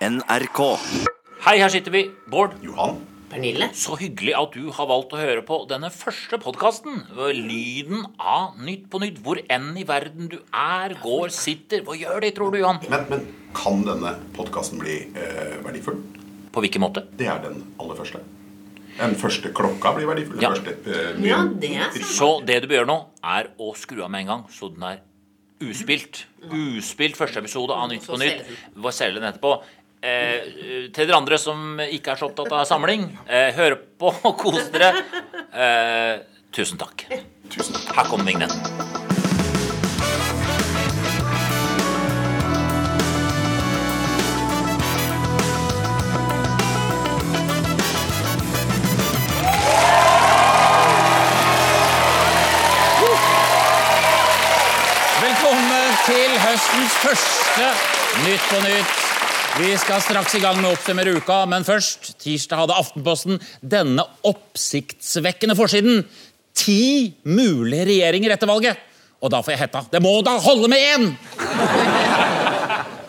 NRK. 0.00 0.58
Hei, 1.46 1.54
her 1.56 1.70
sitter 1.72 1.94
vi. 1.94 2.02
Bård. 2.28 2.52
Johan? 2.60 2.98
Pernille? 3.30 3.70
Så 3.74 3.96
hyggelig 3.96 4.34
at 4.36 4.52
du 4.52 4.68
har 4.76 4.88
valgt 4.90 5.14
å 5.16 5.20
høre 5.20 5.40
på 5.46 5.56
denne 5.70 5.88
første 5.92 6.36
podkasten. 6.42 6.98
Lyden 7.16 8.04
av 8.20 8.58
Nytt 8.60 8.90
på 8.92 9.00
Nytt. 9.00 9.22
Hvor 9.24 9.40
enn 9.48 9.70
i 9.80 9.86
verden 9.88 10.28
du 10.28 10.36
er, 10.52 10.98
går, 11.00 11.32
sitter. 11.32 11.80
Hva 11.88 11.96
gjør 11.96 12.20
de, 12.26 12.30
tror 12.36 12.52
du, 12.52 12.60
Johan? 12.60 12.82
Men, 12.92 13.08
men 13.08 13.24
kan 13.56 13.80
denne 13.88 14.12
podkasten 14.36 14.84
bli 14.84 14.98
eh, 15.16 15.56
verdifull? 15.64 16.02
På 16.52 16.60
hvilken 16.64 16.84
måte? 16.84 17.06
Det 17.16 17.32
er 17.32 17.40
den 17.48 17.62
aller 17.80 17.96
første. 17.96 18.20
Den 19.00 19.16
første 19.20 19.48
klokka 19.56 19.96
blir 19.96 20.12
verdifull. 20.12 20.44
Ja. 20.44 20.52
Første, 20.52 20.76
eh, 20.92 21.12
Ja, 21.24 21.40
det 21.48 21.72
er 21.72 21.88
sant. 21.96 22.12
Så 22.20 22.32
det 22.44 22.60
du 22.66 22.68
bør 22.68 22.82
gjøre 22.82 22.92
nå, 22.92 23.00
er 23.24 23.48
å 23.56 23.72
skru 23.80 24.04
av 24.04 24.12
med 24.12 24.26
en 24.26 24.34
gang, 24.34 24.48
så 24.52 24.68
den 24.76 24.84
er 24.92 25.00
uspilt. 25.64 26.26
Uspilt 26.52 27.16
første 27.16 27.40
episode 27.40 27.72
av 27.72 27.88
Nytt 27.88 28.04
på 28.06 28.18
Nytt. 28.20 28.44
Hva 28.76 28.92
selger 28.92 29.22
den 29.22 29.30
etterpå? 29.32 29.54
Eh, 30.02 30.90
til 30.92 31.06
dere 31.08 31.16
andre 31.16 31.38
som 31.40 31.80
ikke 31.80 32.12
er 32.12 32.20
så 32.20 32.28
opptatt 32.28 32.52
av 32.52 32.66
samling, 32.68 33.08
eh, 33.26 33.52
hør 33.56 33.78
på 33.98 34.12
og 34.28 34.36
kos 34.38 34.68
dere. 34.74 34.92
Eh, 35.56 36.18
tusen 36.52 36.76
takk. 36.76 37.06
Tusen 37.48 37.72
takk. 37.72 37.96
Her 37.96 38.04
kommer 38.10 38.28
vignetten. 38.28 38.60
Velkommen 55.26 55.98
til 56.04 56.38
høstens 56.44 57.00
første 57.00 57.72
Nytt 58.26 58.48
på 58.50 58.60
Nytt. 58.60 59.05
Vi 59.56 59.70
skal 59.80 60.02
straks 60.04 60.34
i 60.36 60.40
gang 60.42 60.58
med 60.60 60.68
å 60.68 60.74
oppsummere 60.74 61.14
uka, 61.16 61.38
men 61.48 61.64
først, 61.64 62.10
tirsdag 62.20 62.58
hadde 62.60 62.74
Aftenposten 62.76 63.38
denne 63.64 64.04
oppsiktsvekkende 64.28 65.56
forsiden. 65.56 66.02
Ti 66.56 67.14
mulige 67.24 67.86
regjeringer 67.88 68.34
etter 68.34 68.50
valget. 68.50 68.82
Og 69.24 69.32
da 69.32 69.40
får 69.40 69.54
jeg 69.54 69.62
hetta. 69.62 69.80
Det 69.88 70.02
må 70.04 70.12
da 70.26 70.34
holde 70.44 70.68
med 70.68 70.84
én! 70.84 71.06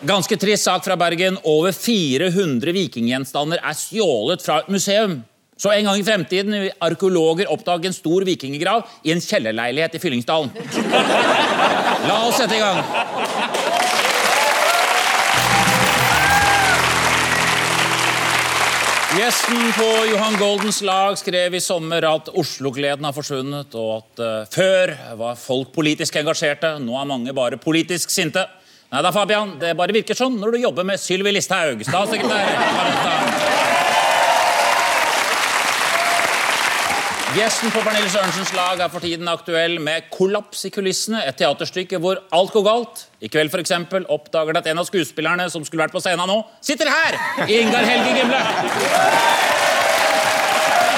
Ganske 0.08 0.38
trist 0.40 0.64
sak 0.64 0.86
fra 0.86 0.96
Bergen. 0.96 1.36
Over 1.44 1.76
400 1.76 2.72
vikinggjenstander 2.72 3.60
er 3.60 3.76
stjålet 3.76 4.40
fra 4.40 4.62
et 4.62 4.72
museum. 4.72 5.18
Så 5.58 5.74
en 5.74 5.90
gang 5.90 6.00
i 6.00 6.06
fremtiden 6.06 6.54
vil 6.54 6.72
arkeologer 6.86 7.52
oppdage 7.52 7.90
en 7.90 7.96
stor 7.96 8.24
vikinggrav 8.24 8.88
i 9.04 9.12
en 9.12 9.20
kjellerleilighet 9.20 9.98
i 9.98 10.00
Fyllingsdalen. 10.00 10.54
La 12.08 12.22
oss 12.24 12.40
sette 12.40 12.56
i 12.56 12.62
gang. 12.62 13.47
Gjesten 19.18 19.72
på 19.74 19.86
Johan 20.12 20.36
Goldens 20.38 20.76
lag 20.82 21.16
skrev 21.18 21.56
i 21.58 21.60
sommer 21.60 22.04
at 22.06 22.28
Oslo-gleden 22.38 23.02
har 23.02 23.16
forsvunnet, 23.16 23.74
og 23.74 23.88
at 23.96 24.22
uh, 24.22 24.44
før 24.52 24.92
var 25.18 25.40
folk 25.40 25.72
politisk 25.74 26.20
engasjerte, 26.20 26.76
nå 26.78 26.94
er 27.00 27.10
mange 27.10 27.34
bare 27.34 27.58
politisk 27.58 28.14
sinte. 28.14 28.46
Nei 28.92 29.02
da, 29.02 29.10
Fabian, 29.10 29.56
det 29.58 29.74
bare 29.80 29.96
virker 29.96 30.14
sånn 30.14 30.38
når 30.38 30.54
du 30.54 30.62
jobber 30.68 30.86
med 30.86 31.02
Sylvi 31.02 31.34
Listhaug, 31.34 31.82
statssekretær. 31.88 33.47
Gjesten 37.38 37.70
på 37.70 37.78
Pernille 37.86 38.08
Sørensens 38.10 38.50
lag 38.56 38.80
er 38.82 38.88
for 38.90 39.04
tiden 39.04 39.28
aktuell 39.30 39.76
med 39.78 40.08
Kollaps 40.10 40.64
i 40.66 40.70
kulissene, 40.74 41.20
et 41.22 41.36
teaterstykke 41.38 42.00
hvor 42.02 42.18
alt 42.34 42.50
går 42.50 42.64
galt. 42.66 43.02
I 43.22 43.30
kveld 43.30 43.52
for 43.52 43.62
eksempel 43.62 44.08
oppdager 44.10 44.56
det 44.56 44.64
at 44.64 44.70
en 44.72 44.80
av 44.82 44.88
skuespillerne 44.88 45.46
som 45.52 45.62
skulle 45.62 45.84
vært 45.84 45.94
på 45.94 46.02
scenen 46.02 46.26
nå, 46.26 46.40
sitter 46.66 46.90
her! 46.90 47.18
Ingar 47.46 47.86
Helge 47.86 48.16
Gimle. 48.16 48.40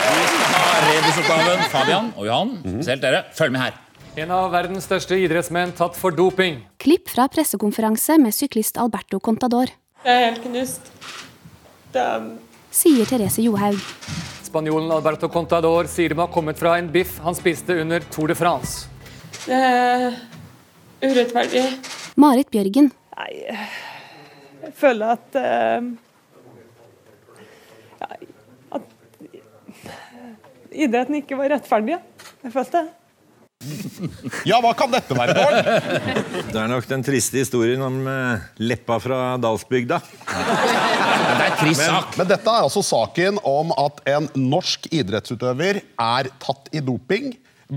Vi 0.07 0.25
skal 0.31 0.57
ha 0.57 0.73
rebusoppgaven. 0.87 1.67
Fabian 1.75 2.11
og 2.17 2.25
Johan, 2.31 2.57
spesielt 2.65 3.05
dere, 3.05 3.23
følg 3.37 3.53
med 3.59 3.67
her. 3.67 3.77
En 4.25 4.33
av 4.39 4.49
verdens 4.57 4.89
største 4.89 5.21
idrettsmenn 5.21 5.77
tatt 5.77 5.99
for 5.99 6.17
doping. 6.17 6.63
Klipp 6.81 7.13
fra 7.13 7.29
pressekonferanse 7.29 8.17
med 8.23 8.33
syklist 8.33 8.81
Alberto 8.81 9.21
Contador, 9.21 9.77
Jeg 10.09 10.17
er 10.17 10.31
helt 10.31 10.45
knust. 10.49 10.89
Det 11.93 12.01
er 12.01 12.31
sier 12.73 13.05
Therese 13.05 13.45
Johaug. 13.45 13.77
Spanjolen 14.51 14.91
Alberto 14.91 15.29
Contador 15.31 15.87
sier 15.87 16.11
de 16.11 16.19
har 16.19 16.31
kommet 16.35 16.59
fra 16.59 16.73
en 16.81 16.89
biff 16.91 17.21
han 17.23 17.37
spiste 17.39 17.77
under 17.79 18.03
Tour 18.11 18.33
de 18.33 18.35
France. 18.35 18.89
Det 19.45 19.55
er 19.55 20.17
urettferdig. 21.05 21.63
Marit 22.19 22.51
Bjørgen, 22.51 22.91
Nei, 23.21 23.33
jeg 24.65 24.73
føler 24.81 25.13
at 25.15 25.39
uh, 25.39 25.91
At 28.75 28.87
idretten 30.73 31.21
ikke 31.21 31.39
var 31.39 31.55
rettferdig. 31.55 32.01
Jeg 32.43 32.55
følte 32.55 32.81
det. 32.81 33.00
Ja, 34.49 34.57
hva 34.65 34.71
kan 34.73 34.89
dette 34.89 35.13
være, 35.13 35.35
Bård? 35.37 36.47
Det 36.49 36.57
er 36.57 36.71
nok 36.71 36.87
den 36.89 37.03
triste 37.05 37.43
historien 37.43 37.83
om 37.85 37.99
eh, 38.09 38.47
leppa 38.63 38.97
fra 39.05 39.19
Dalsbygda. 39.41 39.99
Det 40.01 41.35
er 41.35 41.45
en 41.45 41.59
trist 41.61 41.85
sak. 41.85 42.17
Men 42.17 42.31
dette 42.31 42.49
er 42.55 42.65
altså 42.65 42.81
saken 42.87 43.41
om 43.45 43.75
at 43.77 44.01
en 44.15 44.31
norsk 44.41 44.89
idrettsutøver 44.97 45.83
er 45.85 46.31
tatt 46.41 46.73
i 46.73 46.81
doping. 46.85 47.35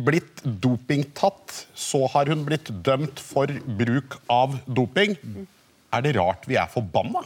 Blitt 0.08 0.40
dopingtatt. 0.64 1.66
Så 1.76 2.06
har 2.16 2.32
hun 2.32 2.46
blitt 2.48 2.72
dømt 2.86 3.20
for 3.20 3.52
bruk 3.84 4.22
av 4.32 4.56
doping. 4.66 5.18
Er 5.94 6.08
det 6.08 6.16
rart 6.16 6.48
vi 6.48 6.56
er 6.64 6.72
forbanna? 6.72 7.26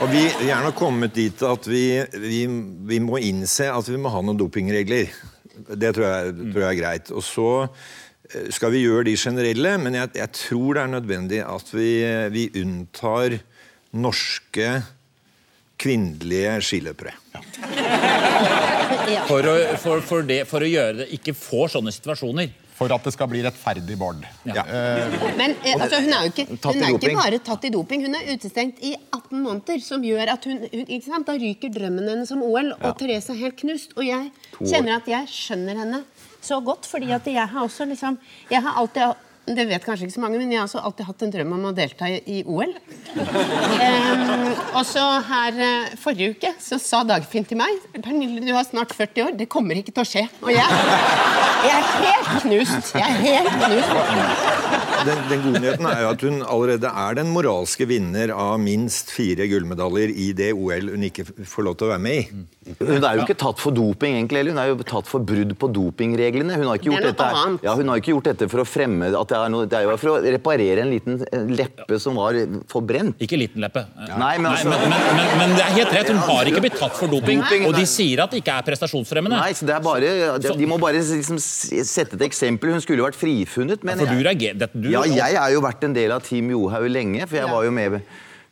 Og 0.00 0.08
vi, 0.10 0.24
vi 0.40 0.48
er 0.50 0.64
nok 0.64 0.80
kommet 0.80 1.12
dit 1.14 1.44
at 1.46 1.68
vi, 1.68 1.84
vi, 2.16 2.40
vi 2.88 2.98
må 3.04 3.20
innse 3.22 3.68
at 3.70 3.92
vi 3.92 4.00
må 4.00 4.10
ha 4.10 4.24
noen 4.24 4.40
dopingregler. 4.40 5.12
Det 5.68 5.92
tror 5.96 6.08
jeg, 6.08 6.34
tror 6.52 6.64
jeg 6.64 6.70
er 6.70 6.80
greit. 6.80 7.12
Og 7.14 7.24
så 7.26 7.50
eh, 7.62 8.48
skal 8.54 8.74
vi 8.74 8.84
gjøre 8.84 9.06
de 9.10 9.16
generelle, 9.18 9.76
men 9.82 9.98
jeg, 9.98 10.14
jeg 10.20 10.34
tror 10.38 10.78
det 10.78 10.82
er 10.82 10.94
nødvendig 10.96 11.44
at 11.44 11.72
vi, 11.74 11.92
vi 12.34 12.48
unntar 12.62 13.38
norske 13.92 14.74
kvinnelige 15.82 16.56
skiløpere. 16.64 17.16
For 19.26 19.46
å, 19.46 19.54
for, 19.82 20.02
for, 20.04 20.26
det, 20.26 20.44
for 20.50 20.64
å 20.64 20.68
gjøre 20.68 21.02
det 21.02 21.08
ikke 21.16 21.34
får 21.36 21.74
sånne 21.76 21.92
situasjoner. 21.94 22.52
For 22.82 22.96
at 22.96 23.08
det 23.08 23.14
skal 23.14 23.30
bli 23.30 23.42
rettferdig, 23.46 23.96
Bård. 24.00 24.26
Ja. 24.48 24.66
Men 25.38 25.56
eh, 25.62 25.78
altså, 25.78 26.02
hun 26.02 26.12
er 26.12 26.26
jo 26.26 26.32
ikke, 26.34 26.46
hun 26.50 26.82
er 26.82 26.96
ikke 26.98 27.16
bare 27.16 27.42
tatt 27.46 27.66
i 27.68 27.72
doping, 27.74 28.06
hun 28.08 28.18
er 28.18 28.30
utestengt 28.34 28.82
i 28.84 28.94
18 28.98 29.38
måneder. 29.38 29.82
Som 29.82 30.04
gjør 30.06 30.34
at 30.34 30.46
hun, 30.50 30.62
hun 30.66 30.86
ikke 30.86 31.06
sant? 31.08 31.28
Da 31.28 31.38
ryker 31.38 31.72
drømmen 31.72 32.12
hennes 32.12 32.32
om 32.34 32.44
OL, 32.46 32.74
og 32.78 32.96
Therese 33.00 33.34
er 33.34 33.42
helt 33.46 33.58
knust. 33.62 33.96
Og 33.96 34.06
jeg 34.06 34.30
kjenner 34.60 34.98
at 34.98 35.10
jeg 35.10 35.30
skjønner 35.32 35.84
henne 35.84 36.04
så 36.42 36.58
godt, 36.64 36.88
fordi 36.90 37.12
at 37.14 37.26
jeg 37.30 37.48
har 37.48 37.62
også 37.62 37.86
liksom 37.86 38.18
Jeg 38.50 38.62
har 38.62 38.80
alltid 38.80 39.14
det 39.42 39.64
vet 39.66 39.82
kanskje 39.82 40.06
ikke 40.06 40.14
så 40.14 40.22
mange, 40.22 40.38
men 40.38 40.52
jeg 40.52 40.60
har 40.60 40.68
også 40.68 40.80
alltid 40.86 41.06
hatt 41.08 41.22
en 41.26 41.32
drøm 41.34 41.54
om 41.56 41.64
å 41.66 41.72
delta 41.74 42.06
i, 42.06 42.20
i 42.30 42.42
OL. 42.46 42.70
Um, 43.18 44.52
og 44.78 44.84
så 44.86 45.02
her 45.26 45.58
uh, 45.58 45.96
forrige 45.98 46.36
uke 46.36 46.52
så 46.62 46.78
sa 46.78 47.02
Dagfinn 47.08 47.48
til 47.50 47.58
meg 47.58 47.82
Pernille, 47.96 48.38
du 48.38 48.52
har 48.54 48.62
snart 48.68 48.94
40 48.94 49.24
år, 49.26 49.34
det 49.40 49.50
kommer 49.50 49.80
ikke 49.80 49.96
til 49.96 50.04
å 50.04 50.06
skje. 50.06 50.24
Og 50.46 50.54
jeg, 50.54 50.78
jeg 51.62 51.76
er 51.78 51.84
helt 52.04 52.42
knust. 52.42 52.94
Jeg 52.94 53.00
er 53.00 53.16
helt 53.28 53.48
knust. 53.64 54.81
Den, 55.06 55.22
den 55.30 55.42
gode 55.44 55.62
nyheten 55.62 55.88
er 55.88 56.00
jo 56.04 56.10
at 56.12 56.24
hun 56.26 56.40
allerede 56.42 56.90
er 57.04 57.18
den 57.18 57.30
moralske 57.34 57.86
vinner 57.90 58.32
av 58.36 58.58
minst 58.62 59.12
fire 59.14 59.46
gullmedaljer 59.50 60.12
i 60.14 60.30
det 60.36 60.52
OL 60.54 60.92
hun 60.92 61.06
ikke 61.08 61.26
får 61.26 61.66
lov 61.66 61.78
til 61.78 61.88
å 61.88 61.92
være 61.94 62.04
med 62.04 62.18
i. 62.20 62.42
Hun 62.78 63.02
er 63.02 63.18
jo 63.18 63.24
ikke 63.24 63.36
tatt 63.40 63.58
for 63.58 63.74
doping, 63.74 64.14
egentlig, 64.20 64.38
eller 64.42 64.54
hun 64.54 64.60
er 64.62 64.68
jo 64.70 64.76
tatt 64.86 65.08
for 65.10 65.24
brudd 65.26 65.54
på 65.58 65.68
dopingreglene. 65.74 66.54
Hun 66.60 66.68
har 66.70 66.78
ikke 66.78 66.92
gjort, 66.92 67.06
det 67.08 67.14
dette, 67.18 67.56
ja, 67.66 67.74
hun 67.78 67.90
har 67.90 68.02
ikke 68.02 68.12
gjort 68.12 68.28
dette 68.30 68.48
for 68.52 68.62
å 68.62 68.66
fremme 68.68 69.10
at 69.10 69.32
det 69.32 69.38
er 69.38 69.52
noe, 69.52 69.66
Det 69.66 69.78
er 69.80 69.88
jo 69.88 69.96
for 69.98 70.12
å 70.14 70.18
reparere 70.22 70.84
en 70.84 70.92
liten 70.92 71.18
leppe 71.50 71.98
som 72.02 72.20
var 72.20 72.38
forbrent. 72.70 73.18
Ikke 73.24 73.40
liten 73.40 73.64
leppe. 73.64 73.82
Nei, 74.12 74.36
men 74.38 74.52
altså 74.52 74.70
men, 74.70 74.86
men, 74.92 75.08
men, 75.18 75.32
men 75.40 75.56
det 75.58 75.64
er 75.66 75.74
helt 75.80 75.96
rett, 75.96 76.12
hun 76.14 76.22
har 76.28 76.52
ikke 76.52 76.62
blitt 76.68 76.78
tatt 76.78 76.94
for 76.98 77.10
doping. 77.10 77.42
Og 77.66 77.74
de 77.74 77.84
sier 77.88 78.22
at 78.22 78.32
det 78.32 78.42
ikke 78.44 78.60
er 78.60 78.68
prestasjonsfremmende. 78.70 79.42
Nei, 79.42 79.56
så 79.58 79.66
det 79.66 79.74
er 79.76 79.82
bare, 79.84 80.14
de, 80.42 80.54
de 80.62 80.70
må 80.70 80.78
bare 80.82 81.02
liksom 81.02 81.40
sette 81.42 82.18
et 82.18 82.26
eksempel. 82.28 82.76
Hun 82.76 82.84
skulle 82.84 83.02
jo 83.02 83.08
vært 83.08 83.18
frifunnet. 83.18 83.82
Men 83.86 83.98
For 84.04 84.14
du 84.14 84.22
jeg, 84.22 84.54
du, 84.72 84.91
ja, 84.92 85.02
jeg 85.32 85.38
har 85.40 85.50
jo 85.54 85.60
vært 85.64 85.84
en 85.88 85.94
del 85.96 86.12
av 86.12 86.22
Team 86.26 86.50
Johaug 86.52 86.88
lenge, 86.92 87.24
for 87.26 87.36
jeg 87.40 87.48
var 87.50 87.64
jo 87.64 87.70
med 87.72 88.02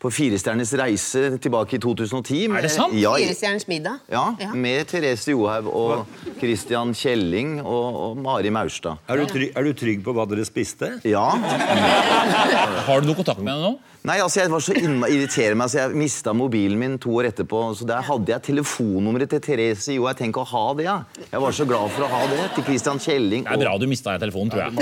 på 0.00 0.08
Firestjerners 0.08 0.70
reise 0.80 1.36
tilbake 1.44 1.74
i 1.76 1.78
2010. 1.78 2.48
med- 2.48 2.58
Er 2.58 2.62
det 2.62 2.70
sant? 2.72 2.94
Ja, 2.96 3.12
Firestjerners 3.20 3.66
middag. 3.68 3.98
ja, 4.10 4.30
med 4.54 4.86
Therese 4.88 5.28
Johaug 5.34 5.66
og 5.68 6.06
Christian 6.40 6.94
Kjelling 6.96 7.58
og, 7.60 7.98
og 8.06 8.16
Mari 8.16 8.48
Maurstad. 8.48 8.96
Er 9.08 9.16
du, 9.20 9.26
trygg, 9.26 9.52
er 9.54 9.62
du 9.68 9.72
trygg 9.74 10.02
på 10.02 10.14
hva 10.16 10.24
dere 10.30 10.46
spiste? 10.48 10.94
Ja. 11.04 11.26
Har 12.86 13.00
du 13.02 13.06
noe 13.10 13.18
kontakt 13.18 13.40
med 13.44 13.52
henne 13.54 13.72
nå? 13.74 13.78
Nei, 14.08 14.16
altså 14.24 14.40
jeg 14.40 14.48
var 14.48 14.62
så 14.64 14.72
irriterer 14.72 15.56
meg, 15.60 15.68
så 15.68 15.82
jeg 15.82 15.98
mista 16.00 16.32
mobilen 16.32 16.78
min 16.80 16.94
to 17.00 17.12
år 17.20 17.28
etterpå. 17.28 17.60
Så 17.76 17.84
der 17.88 18.00
hadde 18.06 18.32
jeg 18.32 18.44
telefonnummeret 18.48 19.28
til 19.34 19.42
Therese 19.44 19.92
Jo. 19.92 20.06
Jeg 20.08 20.16
tenker 20.22 20.40
å 20.40 20.48
ha 20.48 20.62
det, 20.78 20.86
ja. 20.86 20.96
Jeg 21.26 21.42
var 21.44 21.56
så 21.56 21.66
glad 21.68 21.92
for 21.92 22.06
å 22.06 22.10
ha 22.10 22.22
det. 22.32 22.40
Til 22.56 22.66
Christian 22.70 23.02
Kjelling. 23.02 23.44
Det 23.44 23.58
er 23.58 23.60
bra 23.60 23.76
du 23.76 23.84
mista 23.90 24.16
telefonen, 24.22 24.54
tror 24.54 24.64
jeg. 24.64 24.72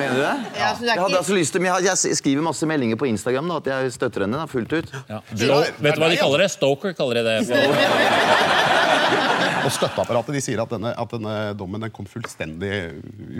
Mener 0.00 0.16
du 0.16 0.22
det? 0.22 0.34
Ja, 0.56 0.72
så 0.72 0.86
det 0.86 0.94
Jeg 0.94 1.02
hadde 1.04 1.20
altså 1.20 1.36
lyst 1.36 1.56
til, 1.56 1.64
men 1.66 1.84
jeg, 1.84 2.16
skriver 2.22 2.48
masse 2.48 2.68
meldinger 2.68 3.00
på 3.00 3.10
Instagram 3.12 3.52
da, 3.52 3.60
at 3.60 3.72
jeg 3.74 3.96
støtter 3.98 4.24
henne 4.24 4.40
da, 4.40 4.48
fullt 4.48 4.72
ut. 4.72 4.94
Ja. 5.12 5.20
Bro, 5.36 5.60
vet 5.84 6.00
du 6.00 6.06
hva 6.06 6.12
de 6.14 6.20
kaller 6.22 6.46
det? 6.46 6.52
Stoker 6.56 6.96
kaller 6.96 7.20
de 7.20 7.26
det. 7.28 8.54
Og 9.66 9.74
støtteapparatet 9.74 10.36
de 10.36 10.42
sier 10.44 10.60
at 10.62 10.70
denne, 10.70 10.92
at 10.94 11.10
denne 11.12 11.34
dommen 11.58 11.82
den 11.82 11.92
kom 11.94 12.06
fullstendig 12.08 12.72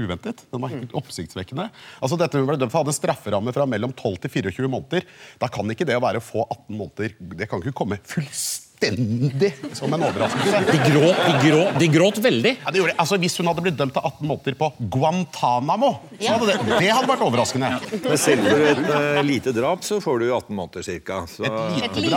uventet. 0.02 0.42
Den 0.50 0.62
var 0.64 0.74
helt 0.74 0.94
oppsiktsvekkende. 0.98 1.68
Altså 2.00 2.18
dette 2.20 2.40
hun 2.40 2.48
ble 2.48 2.58
dømt 2.60 2.72
for 2.74 2.82
hadde 2.82 2.94
en 2.94 2.98
strafferamme 2.98 3.54
fra 3.54 3.66
mellom 3.70 3.94
12 3.94 4.18
til 4.26 4.34
24 4.40 4.72
måneder. 4.72 5.06
Da 5.42 5.46
kan 5.52 5.70
ikke 5.72 5.86
det 5.88 5.98
å 5.98 6.02
være 6.04 6.24
få 6.24 6.40
18 6.48 6.76
måneder 6.76 7.16
Det 7.38 7.46
kan 7.50 7.62
ikke 7.62 7.76
komme 7.76 7.98
fullstendig 8.06 9.52
som 9.76 9.94
en 9.94 10.04
overraskelse. 10.08 10.62
De 10.68 10.78
gråt, 10.82 11.16
de 11.22 11.34
gråt, 11.44 11.78
de 11.80 11.88
gråt 11.94 12.18
veldig. 12.26 12.52
Ja, 12.64 12.72
de 12.74 12.82
gjorde, 12.82 12.96
altså 13.04 13.20
Hvis 13.22 13.38
hun 13.40 13.48
hadde 13.50 13.64
blitt 13.64 13.78
dømt 13.78 13.94
til 13.96 14.02
18 14.02 14.26
måneder 14.26 14.58
på 14.58 14.70
Guantánamo, 14.96 15.92
så 16.18 16.34
hadde 16.34 16.46
det, 16.50 16.56
det 16.74 16.90
hadde 16.90 17.10
vært 17.12 17.24
overraskende. 17.28 17.68
Men 18.08 18.18
selger 18.20 18.50
du 18.50 18.66
et 18.72 18.82
uh, 18.90 19.22
lite 19.26 19.54
drap 19.56 19.86
så 19.86 20.00
får 20.02 20.24
du 20.24 20.26
18 20.32 20.50
måneder 20.58 20.82
cirka. 20.90 21.22
Så 21.30 21.46
Et 21.46 21.56
lite 22.02 22.16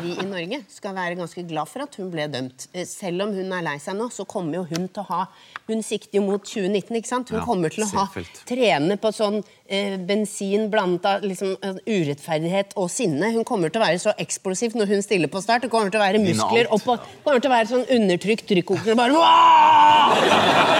Vi 0.00 0.14
i 0.22 0.26
Norge 0.28 0.60
skal 0.72 0.94
være 0.96 1.18
ganske 1.18 1.44
glad 1.48 1.68
for 1.70 1.84
at 1.84 1.96
hun 2.00 2.10
ble 2.12 2.26
dømt. 2.32 2.68
Eh, 2.72 2.86
Selv 2.88 3.26
om 3.26 3.34
hun 3.36 3.52
er 3.52 3.64
lei 3.66 3.76
seg 3.82 3.96
nå, 3.98 4.08
så 4.14 4.26
kommer 4.28 4.60
jo 4.60 4.64
hun 4.70 4.88
til 4.88 5.02
å 5.04 5.08
ha 5.10 5.22
Hun 5.64 5.80
sikter 5.80 6.18
jo 6.18 6.26
mot 6.26 6.42
2019, 6.44 6.96
ikke 6.98 7.08
sant? 7.08 7.30
Hun 7.32 7.38
Ja, 7.40 7.44
kommer 7.46 7.72
til 7.72 7.86
å 7.86 7.88
ha 7.94 8.04
trene 8.44 8.98
på 9.00 9.12
sånn 9.16 9.38
eh, 9.64 9.94
bensin 9.96 10.66
blandet 10.72 11.06
av 11.08 11.22
liksom, 11.24 11.54
eh, 11.64 11.78
urettferdighet 11.88 12.74
og 12.76 12.90
sinne. 12.92 13.30
Hun 13.32 13.46
kommer 13.48 13.72
til 13.72 13.80
å 13.80 13.84
være 13.86 14.00
så 14.02 14.12
eksplosiv 14.20 14.76
når 14.76 14.92
hun 14.92 15.04
stiller 15.06 15.30
på 15.32 15.40
start. 15.40 15.64
Det 15.64 15.70
kommer 15.72 15.88
til 15.94 16.02
å 16.02 16.04
være 16.04 16.20
muskler 16.20 16.68
oppå 16.68 16.98
kommer 17.24 17.40
til 17.40 17.48
å 17.48 17.54
være 17.54 17.70
sånn 17.70 17.86
undertrykt 17.96 18.44
trykkoker. 18.50 18.92
og 18.92 18.98
Bare 19.00 19.16
Wah! 19.16 20.20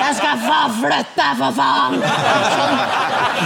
Jeg 0.04 0.18
skal 0.18 0.42
faen 0.44 0.74
flytte 0.82 1.16
deg, 1.16 1.38
for 1.40 1.56
faen! 1.56 1.96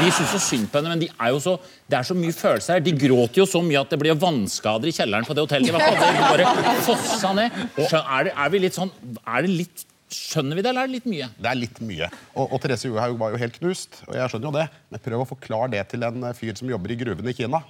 Vi 0.03 0.11
syns 0.15 0.33
så 0.35 0.41
synd 0.43 0.67
på 0.73 0.81
henne, 0.81 0.95
men 0.95 1.03
de 1.05 1.09
er 1.11 1.31
jo 1.33 1.39
så, 1.43 1.55
det 1.89 2.01
er 2.01 2.09
så 2.09 2.17
mye 2.19 2.35
følelser 2.35 2.77
her. 2.77 2.83
De 2.85 2.95
gråter 2.99 3.43
jo 3.43 3.47
så 3.49 3.63
mye 3.65 3.81
at 3.81 3.95
det 3.95 4.01
blir 4.03 4.19
vannskader 4.19 4.91
i 4.91 4.95
kjelleren 4.95 5.27
på 5.29 5.37
det 5.39 5.47
hotellet. 5.47 5.71
De 5.71 5.79
var 5.79 6.43
bare 6.43 6.75
fossa 6.87 7.33
ned. 7.39 7.63
Er, 7.79 8.29
det, 8.29 8.35
er 8.35 8.53
vi 8.53 8.63
litt 8.67 8.77
sånn 8.77 8.93
er 9.23 9.47
det 9.47 9.55
litt, 9.63 9.87
Skjønner 10.09 10.57
vi 10.57 10.63
det, 10.65 10.71
eller 10.71 10.87
er 10.87 10.89
det 10.89 10.97
litt 10.97 11.09
mye? 11.11 11.27
Det 11.37 11.49
er 11.51 11.59
litt 11.59 11.79
mye. 11.85 12.07
Og, 12.33 12.53
og 12.55 12.61
Therese 12.63 12.89
Johaug 12.89 13.19
var 13.21 13.35
jo 13.35 13.41
helt 13.43 13.59
knust, 13.61 13.99
og 14.07 14.15
jeg 14.17 14.33
skjønner 14.33 14.49
jo 14.49 14.53
det. 14.57 14.67
Men 14.89 15.03
prøv 15.05 15.25
å 15.25 15.27
forklare 15.29 15.69
det 15.75 15.83
til 15.91 16.07
en 16.07 16.23
eh, 16.25 16.37
fyr 16.39 16.55
som 16.57 16.71
jobber 16.71 16.95
i 16.95 16.97
gruvene 17.01 17.35
i 17.35 17.37
Kina. 17.37 17.61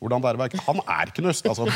Hvordan 0.00 0.20
det 0.24 0.28
er 0.30 0.36
å 0.36 0.40
være 0.42 0.62
Han 0.66 0.82
er 0.84 1.12
knust, 1.16 1.48
altså. 1.48 1.66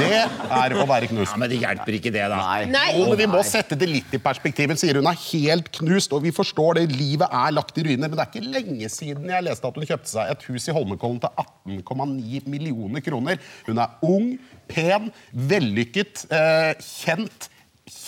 Det 0.00 0.10
er 0.20 0.74
å 0.76 0.84
være 0.88 1.08
knust. 1.10 1.32
Ja, 1.32 1.40
Men 1.40 1.52
det 1.52 1.60
hjelper 1.62 1.96
ikke 1.96 2.12
det, 2.12 2.24
da. 2.32 2.40
Nei. 2.40 2.68
Nei. 2.72 2.88
Og, 2.98 3.12
men 3.12 3.20
Vi 3.22 3.28
må 3.32 3.40
sette 3.46 3.78
det 3.80 3.88
litt 3.88 4.16
i 4.16 4.20
perspektiv. 4.22 4.72
Hun 4.72 4.80
sier 4.80 5.00
hun 5.00 5.08
er 5.10 5.20
helt 5.30 5.70
knust, 5.80 6.12
og 6.16 6.24
vi 6.26 6.32
forstår 6.36 6.80
det. 6.80 6.86
Livet 6.92 7.28
er 7.28 7.54
lagt 7.56 7.80
i 7.80 7.86
ruiner. 7.86 8.08
Men 8.08 8.16
det 8.18 8.26
er 8.26 8.32
ikke 8.34 8.52
lenge 8.58 8.90
siden 8.92 9.32
jeg 9.32 9.46
leste 9.46 9.68
at 9.70 9.80
hun 9.80 9.88
kjøpte 9.88 10.12
seg 10.12 10.34
et 10.34 10.44
hus 10.50 10.68
i 10.68 10.76
Holmenkollen 10.76 11.22
til 11.24 11.44
18,9 11.80 12.44
millioner 12.52 13.04
kroner. 13.04 13.40
Hun 13.68 13.80
er 13.80 13.96
ung, 14.06 14.34
pen, 14.70 15.08
vellykket, 15.50 16.26
eh, 16.36 16.74
kjent. 16.84 17.48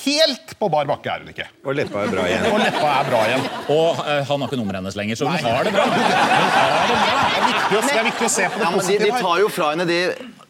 Helt 0.03 0.59
på 0.59 0.69
bar 0.73 0.87
bakke 0.91 1.11
er 1.13 1.23
hun 1.23 1.31
ikke. 1.31 1.45
Og 1.63 1.77
leppa 1.79 2.03
er 2.03 2.11
bra 2.11 2.25
igjen. 2.27 2.47
Og 2.51 2.59
leppa 2.59 2.89
er 2.91 3.09
bra 3.11 3.21
igjen. 3.29 3.45
Og 3.71 4.01
uh, 4.01 4.09
han 4.27 4.43
har 4.43 4.49
ikke 4.49 4.59
nummeret 4.59 4.81
hennes 4.81 4.99
lenger, 4.99 5.19
så 5.21 5.29
hun 5.31 5.47
har 5.47 5.69
det 5.69 5.75
bra. 5.77 5.85
Hun 5.87 6.03
har 6.03 6.89
det 6.91 6.97
bra. 7.05 7.19
Det 7.33 7.39
er 7.39 7.47
viktig 7.53 7.79
å, 7.79 7.83
det 7.87 7.99
er 8.01 8.09
viktig 8.09 8.27
å 8.27 8.33
se 8.35 8.49
på 8.51 8.59
det 8.59 8.67
Ja, 8.67 8.73
men 8.75 8.89
de, 8.89 8.97
de 9.05 9.11
tar 9.23 9.43
jo 9.43 9.51
fra 9.53 9.69
henne 9.73 9.87
det, 9.87 10.01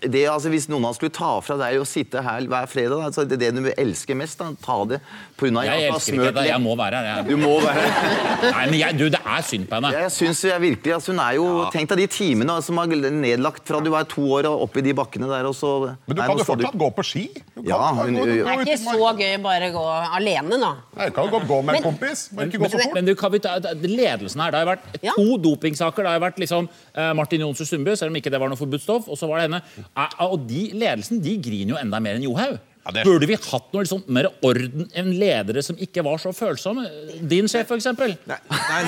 det 0.02 0.24
altså 0.26 0.50
Hvis 0.50 0.68
noen 0.68 0.84
av 0.84 0.90
oss 0.90 0.96
skulle 0.98 1.14
ta 1.14 1.40
fra 1.44 1.56
deg 1.60 1.78
å 1.80 1.84
sitte 1.86 2.22
her 2.24 2.40
hver 2.50 2.66
fredag, 2.66 2.98
da, 2.98 3.10
så 3.14 3.24
det 3.28 3.36
er 3.38 3.52
det 3.52 3.62
du 3.62 3.68
elsker 3.78 4.16
mest, 4.18 4.38
da, 4.40 4.48
ta 4.64 4.76
det 4.90 4.98
på 5.38 5.46
grunn 5.46 5.58
av 5.60 5.64
Jeg 5.68 5.90
elsker 5.92 6.14
ikke 6.18 6.32
det. 6.36 6.46
Jeg 6.48 6.60
må 6.62 6.74
være 6.78 7.02
her. 7.06 7.22
Du 7.28 7.36
må 7.38 7.52
være 7.62 7.84
Nei, 8.54 8.64
men 8.70 8.78
jeg, 8.80 8.96
du, 8.98 9.04
det 9.14 9.20
er 9.22 9.42
synd 9.46 9.68
på 9.70 9.78
henne. 9.78 9.92
Jeg 9.94 10.10
synes 10.14 10.42
jeg 10.44 10.60
virkelig, 10.64 10.94
altså 10.96 11.12
Hun 11.14 11.20
er 11.22 11.36
jo 11.38 11.46
Tenk 11.74 11.88
deg 11.92 12.02
de 12.02 12.06
timene 12.10 12.56
som 12.66 12.78
er 12.82 12.96
nedlagt 13.12 13.66
fra 13.68 13.80
du 13.82 13.90
var 13.94 14.04
to 14.10 14.24
år 14.38 14.48
og 14.50 14.64
opp 14.66 14.76
i 14.80 14.84
de 14.88 14.94
bakkene 14.98 15.28
der, 15.30 15.46
og 15.50 15.54
så 15.58 15.72
Men 16.06 16.16
du 16.16 16.20
Nei, 16.20 16.26
kan 16.28 16.38
jo 16.42 16.46
fortsatt 16.50 16.72
du- 16.74 16.78
gå 16.82 16.90
på 16.98 17.04
ski. 17.06 17.24
Du 17.54 17.62
kan, 17.62 17.68
Ja, 17.70 17.80
hun- 17.94 18.14
gå- 18.16 18.24
gå 18.24 18.26
Det 18.26 18.46
er 18.46 18.64
ikke 18.66 18.78
så 18.82 19.12
gøy 19.22 19.36
bare 19.42 19.70
å 19.70 19.74
gå 19.76 19.84
alene, 20.18 20.58
da. 20.62 20.72
Nei, 20.98 21.08
kan 21.10 21.26
jo 21.28 21.30
godt 21.38 21.46
gå 21.48 21.60
med 21.64 21.76
en 21.78 21.82
kompis. 21.86 22.24
Men, 22.32 22.48
ikke 22.50 22.58
gå 22.58 22.66
Men, 22.66 22.70
så 22.74 22.82
fort. 22.82 22.94
men 22.94 23.04
du, 23.04 23.14
kan 23.14 23.32
vi 23.32 23.38
ta, 23.38 23.56
ledelsen 23.82 24.40
her, 24.42 24.50
det 24.50 24.58
har 24.64 24.70
vært 24.76 25.00
Ja. 25.02 25.12
to 25.16 25.38
dopingsaker. 25.38 26.02
Det 26.02 26.12
har 26.16 26.20
vært 26.20 26.38
liksom 26.42 26.68
eh, 26.94 27.12
Martin 27.14 27.40
Jonsrud 27.40 27.68
Sundbø, 27.68 27.94
selv 27.96 28.10
om 28.10 28.16
ikke 28.20 28.30
det 28.30 28.40
var 28.40 28.48
noe 28.48 28.56
forbudt 28.58 28.82
stoff. 28.82 29.08
Og 29.08 29.16
så 29.18 29.28
var 29.28 29.38
det 29.40 29.50
henne. 29.50 29.62
Eh, 29.96 30.18
og 30.24 30.46
de, 30.48 30.70
ledelsen 30.72 31.20
de 31.22 31.36
griner 31.44 31.74
jo 31.74 31.80
enda 31.80 32.00
mer 32.00 32.16
enn 32.16 32.24
Johaug. 32.28 32.58
Ja, 32.82 32.90
det- 32.90 33.04
Burde 33.06 33.26
vi 33.30 33.36
hatt 33.38 33.68
noe 33.72 33.84
liksom, 33.84 34.00
mer 34.10 34.26
orden 34.42 34.88
enn 34.98 35.12
ledere 35.14 35.62
som 35.62 35.76
ikke 35.78 36.02
var 36.02 36.16
så 36.18 36.32
følsomme? 36.34 36.82
Din 37.30 37.46
sjef, 37.46 37.68
nei. 37.70 37.78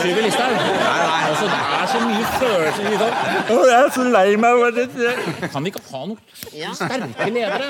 Trygve 0.01 0.25
Listhaug. 0.25 0.56
Altså, 0.59 1.47
det 1.47 1.61
er 1.77 1.87
så 1.93 2.01
mye 2.03 2.25
følelser 2.41 2.89
i 2.91 2.97
det. 2.99 3.11
Å, 3.55 3.59
jeg 3.69 3.77
er 3.85 3.93
så 3.95 4.06
lei 4.11 4.25
meg 4.43 4.59
for 4.59 4.71
dette. 4.81 5.12
Kan 5.53 5.62
vi 5.62 5.71
ikke 5.71 5.85
ha 5.93 6.01
noen 6.06 6.19
Ja. 6.59 6.73
sterke 6.75 7.29
ledere? 7.31 7.69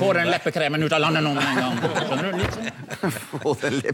Få 0.00 0.12
den 0.16 0.30
leppekremen 0.32 0.82
ut 0.86 0.92
av 0.96 1.00
landet 1.04 1.22
nå 1.26 1.34
med 1.34 1.44
en 1.44 1.60
gang. 1.60 1.76
Skjønner 2.08 2.32
du? 2.32 2.38
Litt 2.38 2.56
sånn. 2.56 2.72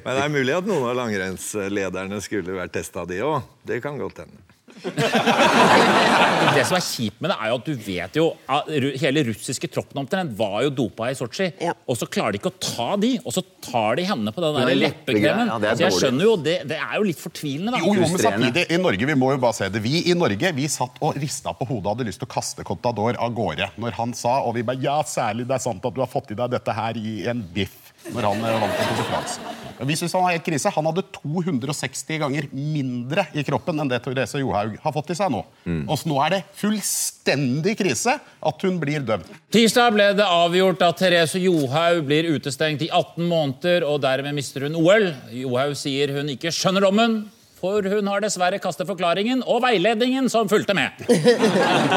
Men 0.05 0.15
det 0.15 0.23
er 0.23 0.33
mulig 0.39 0.55
at 0.61 0.71
noen 0.71 0.87
av 0.93 0.97
langrennslederne 1.03 2.23
skulle 2.23 2.55
vært 2.61 2.77
testa, 2.79 3.05
de 3.11 3.19
òg. 3.27 3.43
Det 3.67 3.83
kan 3.83 3.99
godt 3.99 4.23
hende. 4.23 4.39
Det 6.59 6.65
som 6.67 6.77
er 6.79 6.85
kjipt 6.85 7.21
med 7.23 7.31
det, 7.33 7.37
er 7.39 7.51
jo 7.51 7.59
at 7.59 7.67
du 7.67 7.75
vet 7.85 8.19
jo 8.19 8.25
at 8.51 8.69
Hele 9.03 9.25
russiske 9.29 9.69
troppen 9.73 10.01
omtrent 10.03 10.33
var 10.39 10.63
jo 10.67 10.73
dopa 10.75 11.11
i 11.11 11.17
Sotsji. 11.19 11.51
Ja. 11.63 11.75
Og 11.89 11.99
så 12.01 12.09
klarer 12.11 12.35
de 12.35 12.41
ikke 12.41 12.53
å 12.53 12.59
ta 12.63 12.89
de, 13.01 13.13
og 13.23 13.35
så 13.35 13.43
tar 13.65 13.99
de 13.99 14.07
henne 14.09 14.33
på 14.35 14.43
den 14.43 14.73
leppekremen. 14.79 15.51
ja, 15.51 15.59
er 15.59 15.79
så 15.79 15.87
jeg 15.87 15.97
skjønner 15.99 16.29
jo, 16.29 16.37
det, 16.43 16.57
det 16.71 16.79
er 16.79 16.95
jo 16.97 17.07
litt 17.09 17.21
fortvilende, 17.21 17.75
da. 17.75 17.83
Jo, 17.83 17.95
jo, 17.99 18.07
men 18.07 18.23
samtidig, 18.23 18.67
i 18.75 18.81
Norge, 18.81 19.11
vi 19.11 19.19
må 19.19 19.33
jo 19.35 19.43
bare 19.43 19.59
se 19.59 19.71
det. 19.73 19.83
Vi 19.85 20.05
i 20.11 20.17
Norge 20.19 20.55
vi 20.57 20.69
satt 20.73 20.99
og 21.05 21.19
rista 21.21 21.55
på 21.57 21.69
hodet 21.69 21.85
og 21.85 21.93
hadde 21.97 22.09
lyst 22.09 22.23
til 22.23 22.29
å 22.29 22.33
kaste 22.33 22.67
Contador 22.67 23.19
av 23.19 23.35
gårde 23.37 23.71
når 23.81 23.99
han 23.99 24.15
sa, 24.17 24.41
og 24.47 24.57
vi 24.59 24.67
bare 24.67 24.83
ja, 24.83 24.99
særlig 25.07 25.49
det 25.49 25.59
er 25.59 25.65
sant 25.65 25.85
at 25.85 25.95
du 25.95 26.03
har 26.03 26.11
fått 26.11 26.33
i 26.35 26.39
deg 26.39 26.57
dette 26.57 26.75
her 26.75 26.99
i 26.99 27.21
en 27.31 27.43
biff. 27.55 27.88
Når 28.09 28.29
han 28.31 28.45
eh, 28.47 28.61
vant 28.63 28.77
på 28.79 28.85
Tour 28.89 29.01
de 29.01 29.07
France. 29.11 29.55
Men 29.79 29.89
Vi 29.91 29.97
synes 30.01 30.15
han 30.17 30.25
var 30.25 30.35
helt 30.35 30.47
krise. 30.47 30.71
Han 30.75 30.89
hadde 30.91 31.05
260 31.15 32.19
ganger 32.23 32.49
mindre 32.51 33.27
i 33.39 33.45
kroppen 33.47 33.79
enn 33.79 33.91
det 33.91 34.01
Therese 34.03 34.41
Johaug 34.43 34.75
har 34.83 34.95
fått 34.95 35.13
i 35.15 35.17
seg 35.19 35.31
nå. 35.31 35.45
Og 35.87 35.95
så 36.01 36.11
nå 36.11 36.19
er 36.25 36.35
det 36.35 36.41
fullstendig 36.59 37.77
krise 37.79 38.17
at 38.19 38.67
hun 38.67 38.81
blir 38.83 39.05
dømt. 39.07 39.31
Tirsdag 39.55 39.95
ble 39.95 40.09
det 40.19 40.27
avgjort 40.27 40.83
at 40.87 40.99
Therese 40.99 41.39
Johaug 41.45 42.03
blir 42.09 42.27
utestengt 42.35 42.83
i 42.87 42.91
18 42.91 43.23
måneder, 43.31 43.87
og 43.87 44.03
dermed 44.03 44.35
mister 44.35 44.67
hun 44.67 44.79
OL. 44.79 45.13
Johaug 45.45 45.79
sier 45.79 46.17
hun 46.19 46.35
ikke 46.35 46.51
skjønner 46.55 46.89
dommen, 46.89 47.21
for 47.59 47.87
hun 47.87 48.11
har 48.11 48.23
dessverre 48.23 48.59
kastet 48.63 48.87
forklaringen 48.91 49.45
og 49.47 49.63
veiledningen 49.63 50.31
som 50.33 50.51
fulgte 50.51 50.75
med. 50.79 51.07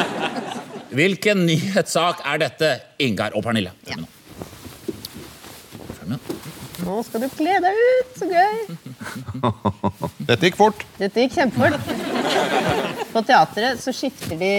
Hvilken 0.98 1.46
nyhetssak 1.48 2.26
er 2.28 2.42
dette, 2.46 2.72
Ingar 3.02 3.38
og 3.38 3.46
Pernille? 3.46 3.74
Følg 3.88 4.04
med 4.04 4.08
nå. 4.08 4.18
Følg 5.98 6.16
med 6.18 6.60
nå. 6.88 6.98
Skal 7.08 7.24
du 7.24 7.30
kle 7.36 7.56
deg 7.64 7.80
ut, 7.86 8.12
så 8.20 8.26
gøy. 8.32 8.58
Dette 10.30 10.50
gikk 10.50 10.58
fort. 10.60 10.84
Dette 11.00 11.26
gikk 11.26 11.38
kjempefort. 11.38 11.80
På 13.12 13.24
teatret 13.28 13.82
så 13.84 13.94
skifter 13.96 14.38
de 14.40 14.52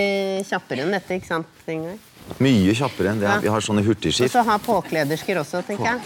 kjappere 0.49 0.85
enn 0.85 0.93
dette, 0.97 1.19
ikke 1.19 1.31
sant? 1.31 1.49
Ingar? 1.71 1.97
Mye 2.43 2.75
kjappere 2.77 3.13
enn 3.13 3.21
det. 3.23 3.29
Ja. 3.29 3.39
Vi 3.43 3.51
har 3.53 3.61
sånne 3.65 3.83
Og 3.83 3.89
hurtigskift. 3.91 4.33
så 4.33 4.43
har 4.47 4.59
påkledersker 4.63 5.41
også, 5.43 5.63
tenker 5.67 5.85
jeg. 5.85 6.01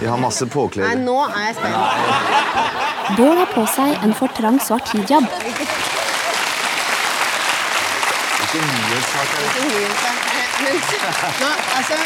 Vi 0.00 0.06
har 0.10 0.18
masse 0.20 0.44
Nei, 0.44 0.94
nå 1.04 1.16
er 1.28 1.48
jeg 1.48 1.54
spent. 1.60 1.76
Bård 3.18 3.36
har 3.42 3.50
på 3.54 3.64
seg 3.76 4.04
en 4.04 4.14
for 4.18 4.28
trang 4.36 4.58
svart 4.60 4.88
hijab. 4.94 5.24
Ikke 8.44 8.58
nyhetssak, 8.66 9.28
nå, 10.64 11.50
altså 11.76 11.96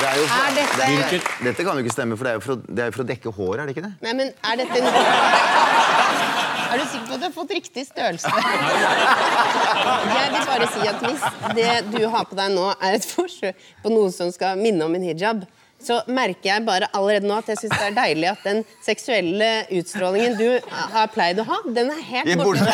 Det 0.00 0.06
er 0.08 0.16
jo 0.18 0.24
fra, 0.26 0.40
Er 0.48 0.54
dette- 0.56 0.76
det 0.76 0.84
er, 1.18 1.26
dette 1.46 1.64
kan 1.66 1.72
jo 1.78 1.82
ikke 1.84 1.94
stemme, 1.94 2.16
for 2.16 2.24
det 2.26 2.30
er 2.32 2.36
jo 2.38 2.44
for, 2.46 2.54
det 2.68 2.78
er 2.84 2.88
jo 2.90 2.94
for 2.96 3.04
å 3.04 3.08
dekke 3.12 3.32
håret, 3.38 3.60
er 3.60 3.66
det 3.70 3.74
ikke 3.76 3.86
det? 3.88 3.92
Nei, 4.06 4.12
men 4.18 4.26
er 4.32 4.54
dette 4.62 4.76
Er 6.72 6.78
du 6.80 6.84
sikker 6.88 7.06
på 7.06 7.12
at 7.14 7.20
du 7.20 7.26
har 7.28 7.34
fått 7.36 7.50
riktig 7.52 7.82
størrelse? 7.86 8.28
Jeg 10.12 10.30
vil 10.32 10.46
bare 10.48 10.68
si 10.72 10.86
at 10.88 11.02
hvis 11.04 11.24
det 11.58 11.72
du 11.92 12.00
har 12.08 12.24
på 12.30 12.38
deg 12.38 12.54
nå, 12.54 12.70
er 12.80 12.96
et 12.96 13.04
forsøk 13.04 13.66
på 13.84 13.92
noe 13.92 14.08
som 14.14 14.30
skal 14.32 14.56
minne 14.60 14.84
om 14.86 14.94
en 14.96 15.04
hijab, 15.10 15.44
så 15.82 15.98
merker 16.06 16.48
jeg 16.52 16.64
bare 16.66 16.88
allerede 16.94 17.26
nå 17.28 17.36
at 17.42 17.48
jeg 17.52 17.58
syns 17.62 17.74
det 17.78 17.86
er 17.90 17.96
deilig 17.96 18.28
at 18.32 18.42
den 18.46 18.62
seksuelle 18.86 19.50
utstrålingen 19.78 20.36
du 20.38 20.48
har 20.94 21.06
pleid 21.14 21.40
å 21.42 21.44
ha, 21.50 21.58
den 21.74 21.90
er 21.94 22.02
helt 22.12 22.42
borte. 22.42 22.66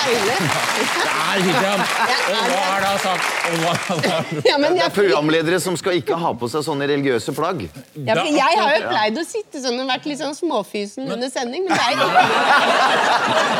Det 1.38 1.38
er 1.38 1.42
hyggelig. 1.44 1.88
Hva 2.28 2.78
er 2.78 3.00
sagt? 3.04 3.26
Og 3.48 3.56
hva, 3.62 3.74
hva, 4.04 4.20
Ja, 4.48 4.58
men 4.62 4.78
Det 4.78 4.84
er 4.86 4.94
programledere 4.96 5.60
som 5.64 5.78
skal 5.80 6.00
ikke 6.02 6.18
ha 6.20 6.32
på 6.40 6.50
seg 6.52 6.64
sånne 6.66 6.88
religiøse 6.90 7.34
plagg. 7.38 7.66
ja, 7.68 8.16
for 8.18 8.30
jeg 8.32 8.62
har 8.62 8.76
jo 8.76 8.84
pleid 8.88 9.20
å 9.22 9.26
sitte 9.28 9.64
sånn 9.64 9.80
og 9.84 9.90
vært 9.92 10.08
litt 10.10 10.22
sånn 10.22 10.38
småfysen 10.38 11.12
under 11.12 11.32
sending, 11.34 11.68
men 11.68 11.76
det 11.76 11.84
er 11.84 11.96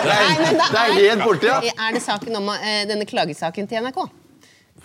Nei, 0.08 0.22
Det 0.54 0.84
er 0.84 0.96
helt 1.02 1.26
borte, 1.26 1.52
ja. 1.52 1.60
Er 1.88 1.98
det 1.98 2.04
saken 2.06 2.40
om 2.40 2.50
eh, 2.56 2.86
denne 2.90 3.06
klagesaken 3.10 3.70
til 3.70 3.84
NRK? 3.86 4.08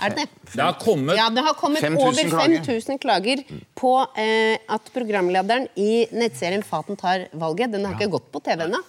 Er 0.01 0.13
det 0.13 0.23
det? 0.25 0.29
Det 0.55 0.63
har 0.65 0.77
kommet 0.81 1.19
Ja, 1.19 1.29
det 1.31 1.45
har 1.45 1.55
kommet 1.59 1.85
5 1.85 1.99
over 2.01 2.31
5000 2.33 2.99
klager 3.03 3.43
på 3.79 3.93
eh, 4.19 4.57
at 4.73 4.89
programlederen 4.95 5.69
i 5.77 6.07
nettserien 6.17 6.65
Faten 6.67 6.97
tar 6.99 7.29
valget, 7.33 7.73
den 7.75 7.85
har 7.87 7.99
ikke 7.99 8.11
gått 8.17 8.31
på 8.33 8.41
TV 8.45 8.65
ennå, 8.67 8.81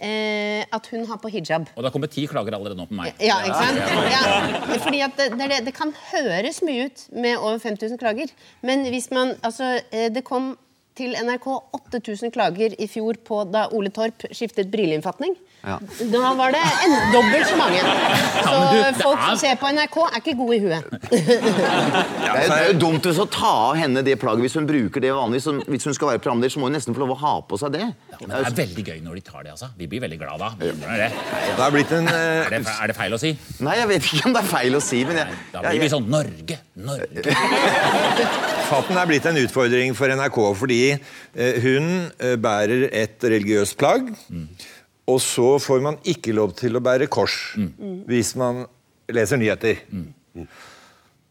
eh, 0.00 0.64
at 0.72 0.88
hun 0.92 1.04
har 1.08 1.20
på 1.22 1.30
hijab. 1.32 1.68
Og 1.74 1.82
det 1.82 1.90
har 1.90 1.94
kommet 1.94 2.14
ti 2.14 2.24
klager 2.30 2.56
allerede 2.56 2.78
nå 2.78 2.88
på 2.90 2.96
meg. 2.98 3.12
Ja, 3.22 3.40
ikke 3.44 3.60
sant? 3.60 3.78
Ja, 4.14 4.80
fordi 4.86 5.04
at 5.06 5.20
det, 5.20 5.28
det, 5.36 5.50
det, 5.52 5.60
det 5.68 5.76
kan 5.76 5.92
høres 6.10 6.62
mye 6.66 6.88
ut 6.88 7.06
med 7.12 7.36
over 7.38 7.60
5000 7.62 8.00
klager, 8.00 8.32
men 8.66 8.88
hvis 8.90 9.10
man 9.14 9.36
Altså, 9.46 9.78
eh, 9.94 10.08
det 10.12 10.24
kom 10.26 10.54
til 10.98 11.14
NRK 11.16 11.46
8000 11.76 12.32
klager 12.34 12.74
i 12.76 12.88
fjor 12.90 13.18
på 13.24 13.44
da 13.48 13.68
Ole 13.76 13.92
Torp 13.94 14.26
skiftet 14.34 14.70
brilleinnfatning. 14.72 15.36
Ja. 15.60 15.76
Da 16.12 16.32
var 16.38 16.54
det 16.54 16.60
en 16.86 16.94
dobbelt 17.12 17.46
så 17.50 17.56
mange. 17.60 17.80
Så 18.40 19.02
folk 19.02 19.18
er- 19.18 19.26
som 19.26 19.36
ser 19.42 19.56
på 19.60 19.68
NRK, 19.76 19.96
er 20.06 20.20
ikke 20.22 20.36
gode 20.38 20.56
i 20.56 20.60
huet. 20.64 20.84
Det 21.10 21.18
er, 21.20 22.46
det 22.48 22.56
er 22.56 22.66
jo 22.70 22.78
dumt 22.80 23.06
å 23.10 23.26
ta 23.28 23.50
av 23.70 23.76
henne 23.76 24.02
det 24.06 24.16
plagget 24.22 24.46
hvis 24.46 24.56
hun 24.56 24.66
bruker 24.68 25.04
det 25.04 25.10
vanligvis. 25.12 25.48
Hvis 25.68 25.84
hun 25.90 25.96
skal 25.96 26.12
være 26.14 26.22
programleder, 26.24 26.54
så 26.54 26.62
må 26.62 26.70
hun 26.70 26.76
nesten 26.78 26.96
få 26.96 27.02
lov 27.04 27.12
å 27.16 27.18
ha 27.20 27.34
på 27.44 27.58
seg 27.60 27.74
det. 27.76 27.82
Men 28.20 28.32
det 28.32 28.40
er 28.48 28.56
veldig 28.62 28.84
gøy 28.88 28.98
når 29.04 29.20
de 29.20 29.24
tar 29.26 29.44
det, 29.44 29.52
altså. 29.56 29.70
Vi 29.76 29.86
blir 29.90 30.00
veldig 30.06 30.18
glad 30.22 30.40
da. 30.40 30.50
Er 30.64 31.04
det? 31.04 31.10
Det 31.12 31.60
har 31.60 31.74
blitt 31.76 31.92
en 31.98 32.08
uh... 32.08 32.14
Er, 32.14 32.50
det, 32.56 32.62
er 32.64 32.92
det 32.92 32.96
feil 32.96 33.16
å 33.16 33.20
si? 33.20 33.34
Nei, 33.60 33.76
jeg 33.82 33.90
vet 33.92 34.08
ikke 34.10 34.26
om 34.30 34.36
det 34.36 34.42
er 34.42 34.50
feil 34.50 34.80
å 34.80 34.82
si, 34.84 35.04
men 35.08 35.20
jeg, 35.22 35.38
Da 35.52 35.62
jeg, 35.66 35.76
blir 35.76 35.84
vi 35.84 35.92
sånn 35.92 36.08
Norge, 36.10 36.58
Norge. 36.88 37.36
Faten 38.70 38.98
er 39.00 39.08
blitt 39.10 39.26
en 39.28 39.38
utfordring 39.42 39.96
for 39.98 40.12
NRK 40.14 40.38
fordi 40.60 40.80
eh, 40.94 41.56
hun 41.64 41.88
eh, 42.22 42.36
bærer 42.40 42.88
et 42.92 43.18
religiøst 43.32 43.76
plagg. 43.80 44.12
Og 45.10 45.18
så 45.24 45.54
får 45.62 45.80
man 45.84 46.00
ikke 46.06 46.34
lov 46.36 46.54
til 46.58 46.78
å 46.78 46.84
bære 46.84 47.10
kors 47.10 47.36
hvis 48.08 48.34
man 48.38 48.64
leser 49.10 49.40
nyheter. 49.40 49.82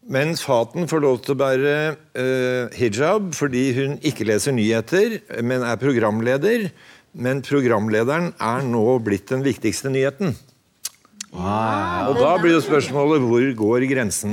Men 0.09 0.33
Faten 0.41 0.89
får 0.89 1.03
lov 1.03 1.19
til 1.23 1.35
å 1.35 1.39
bære 1.39 1.73
uh, 1.93 2.75
hijab 2.75 3.29
fordi 3.37 3.65
hun 3.77 3.97
ikke 4.05 4.25
leser 4.27 4.55
nyheter, 4.57 5.19
men 5.45 5.63
er 5.63 5.79
programleder. 5.81 6.69
Men 7.13 7.43
programlederen 7.45 8.31
er 8.37 8.65
nå 8.65 8.83
blitt 9.05 9.29
den 9.31 9.45
viktigste 9.45 9.89
nyheten. 9.93 10.35
Og 11.29 12.15
da 12.17 12.31
blir 12.41 12.55
jo 12.55 12.61
spørsmålet 12.65 13.21
hvor 13.21 13.43
går 13.59 13.85
grensen 13.91 14.31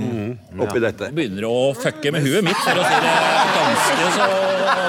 oppi 0.57 0.81
dette? 0.81 1.11
Begynner 1.17 1.45
å 1.49 1.75
fucke 1.77 2.13
med 2.15 2.25
huet 2.25 2.45
mitt, 2.47 2.57
for 2.65 2.73
å 2.81 2.87
si 2.87 2.97
det 3.05 3.13
ganske 3.57 4.07
så, 4.17 4.29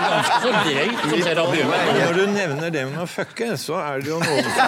ganske 0.07 0.37
så 0.45 0.51
greit. 0.69 0.97
Som 1.03 1.19
ser 1.27 1.41
opp 1.43 1.51
du 1.51 1.59
gjør. 1.59 1.71
Når 1.99 2.13
du 2.15 2.23
nevner 2.31 2.69
det 2.73 2.85
med 2.87 3.01
å 3.03 3.09
fucke, 3.11 3.51
så 3.59 3.75
er 3.83 4.05
det 4.05 4.13
jo 4.13 4.19
noen 4.23 4.47
som 4.55 4.67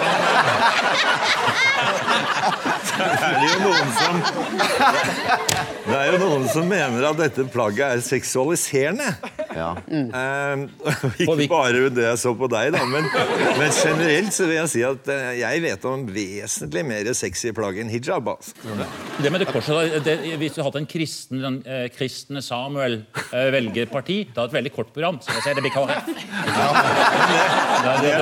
Det 3.00 3.06
er 3.24 3.46
jo 3.46 3.58
noen 3.64 3.90
som 3.96 4.14
Det 5.86 5.96
er 5.96 6.10
jo 6.12 6.18
noen 6.20 6.46
som 6.52 6.66
mener 6.68 7.06
at 7.08 7.18
dette 7.18 7.46
plagget 7.52 7.86
er 7.96 8.02
seksualiserende. 8.04 9.08
ja. 9.56 9.70
Mm. 9.90 10.66
ikke 11.18 11.46
bare 11.50 11.88
det 11.94 12.04
jeg 12.04 12.20
så 12.20 12.34
på 12.38 12.48
deg, 12.52 12.72
da, 12.76 12.84
men, 12.88 13.08
men 13.58 13.72
generelt 13.74 14.34
så 14.36 14.46
vil 14.46 14.58
jeg 14.60 14.70
si 14.74 14.82
at 14.86 15.08
eh, 15.12 15.30
jeg 15.40 15.62
vet 15.64 15.86
om 15.88 16.04
vesentlig 16.10 16.84
mer 16.86 17.10
sexy 17.30 17.52
plagg 17.54 17.78
enn 17.80 17.90
hijab. 17.90 18.28
Altså. 18.28 18.54
Det 19.20 19.30
med 19.32 19.42
det 19.42 19.48
korset, 19.50 19.98
det, 20.04 20.16
Hvis 20.40 20.56
du 20.56 20.62
hadde 20.64 20.82
en 20.82 20.88
kristen, 20.90 21.42
den, 21.42 21.58
eh, 21.66 21.88
kristne 21.94 22.42
Samuel 22.42 23.04
eh, 23.32 23.50
velger 23.54 23.90
parti, 23.90 24.24
hadde 24.34 24.48
et 24.50 24.58
veldig 24.58 24.72
kort 24.74 24.92
program, 24.94 25.20
så 25.22 25.34
jeg 25.36 25.46
sier 25.46 25.58
det 25.58 25.64
blir 25.66 25.74
KrF. 25.74 26.10
Det 26.10 26.54
hadde 26.56 26.84
det, 26.86 26.94
det, 27.00 27.92
det, 28.00 28.10
det, 28.10 28.14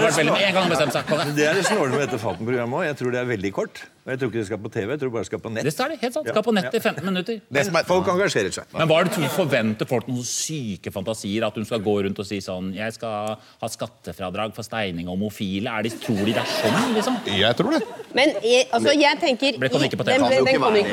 det, 0.69 0.91
seg 0.93 1.37
Det 1.37 1.47
er 1.47 1.55
det 1.59 1.67
snåle 1.69 1.93
med 1.95 2.05
dette 2.07 2.21
Faten-programmet 2.21 2.83
òg. 2.83 2.89
Jeg 2.91 3.01
tror 3.01 3.15
det 3.15 3.23
er 3.23 3.33
veldig 3.33 3.53
kort. 3.57 3.85
Og 4.09 4.13
jeg 4.15 4.21
tror 4.23 4.31
ikke 4.33 4.41
det 4.41 4.47
skal 4.49 4.61
på 4.65 4.71
TV, 4.73 4.89
jeg 4.95 5.01
tror 5.03 5.11
bare 5.13 5.21
det 5.21 5.29
skal 5.29 5.41
på 5.45 5.51
nett. 5.53 5.67
Det 5.69 5.73
er 5.85 5.91
det, 5.93 5.97
helt 6.01 6.15
sant. 6.17 6.29
Skal 6.33 6.45
på 6.47 6.53
nett 6.57 6.73
i 6.73 6.81
15 6.81 7.05
minutter. 7.05 7.41
Det 7.53 7.65
som 7.69 7.75
er, 7.77 7.85
folk 7.85 8.07
engasjerer 8.09 8.55
seg. 8.57 8.71
Men 8.73 8.89
hva 8.89 9.03
er 9.03 9.11
det 9.11 9.19
du 9.21 9.27
forventer 9.35 9.91
folk 9.91 10.09
noen 10.09 10.25
syke 10.25 10.89
fantasier? 10.95 11.45
At 11.45 11.59
hun 11.61 11.67
skal 11.69 11.83
gå 11.85 11.95
rundt 12.07 12.23
og 12.25 12.29
si 12.31 12.39
sånn 12.41 12.71
Jeg 12.73 12.95
skal 12.97 13.37
ha 13.37 13.69
skattefradrag 13.69 14.57
for 14.57 14.65
steining 14.65 15.11
og 15.11 15.19
homofile. 15.19 15.69
Er 15.77 15.85
de, 15.85 15.93
tror 16.01 16.25
de 16.25 16.33
det 16.33 16.41
er 16.41 16.49
sånn, 16.57 16.97
liksom? 16.97 17.21
Jeg 17.37 17.61
tror 17.61 17.77
det. 17.77 17.83
Men 18.17 18.33
jeg, 18.41 18.65
altså, 18.73 18.97
jeg 18.97 19.21
tenker 19.21 19.61
Ble- 19.61 19.69
kom 19.77 19.85
ikke 19.85 20.01
på 20.01 20.09
Den, 20.09 20.25
kom 20.25 20.33
ikke 20.49 20.65
på 20.65 20.73
TV. 20.73 20.89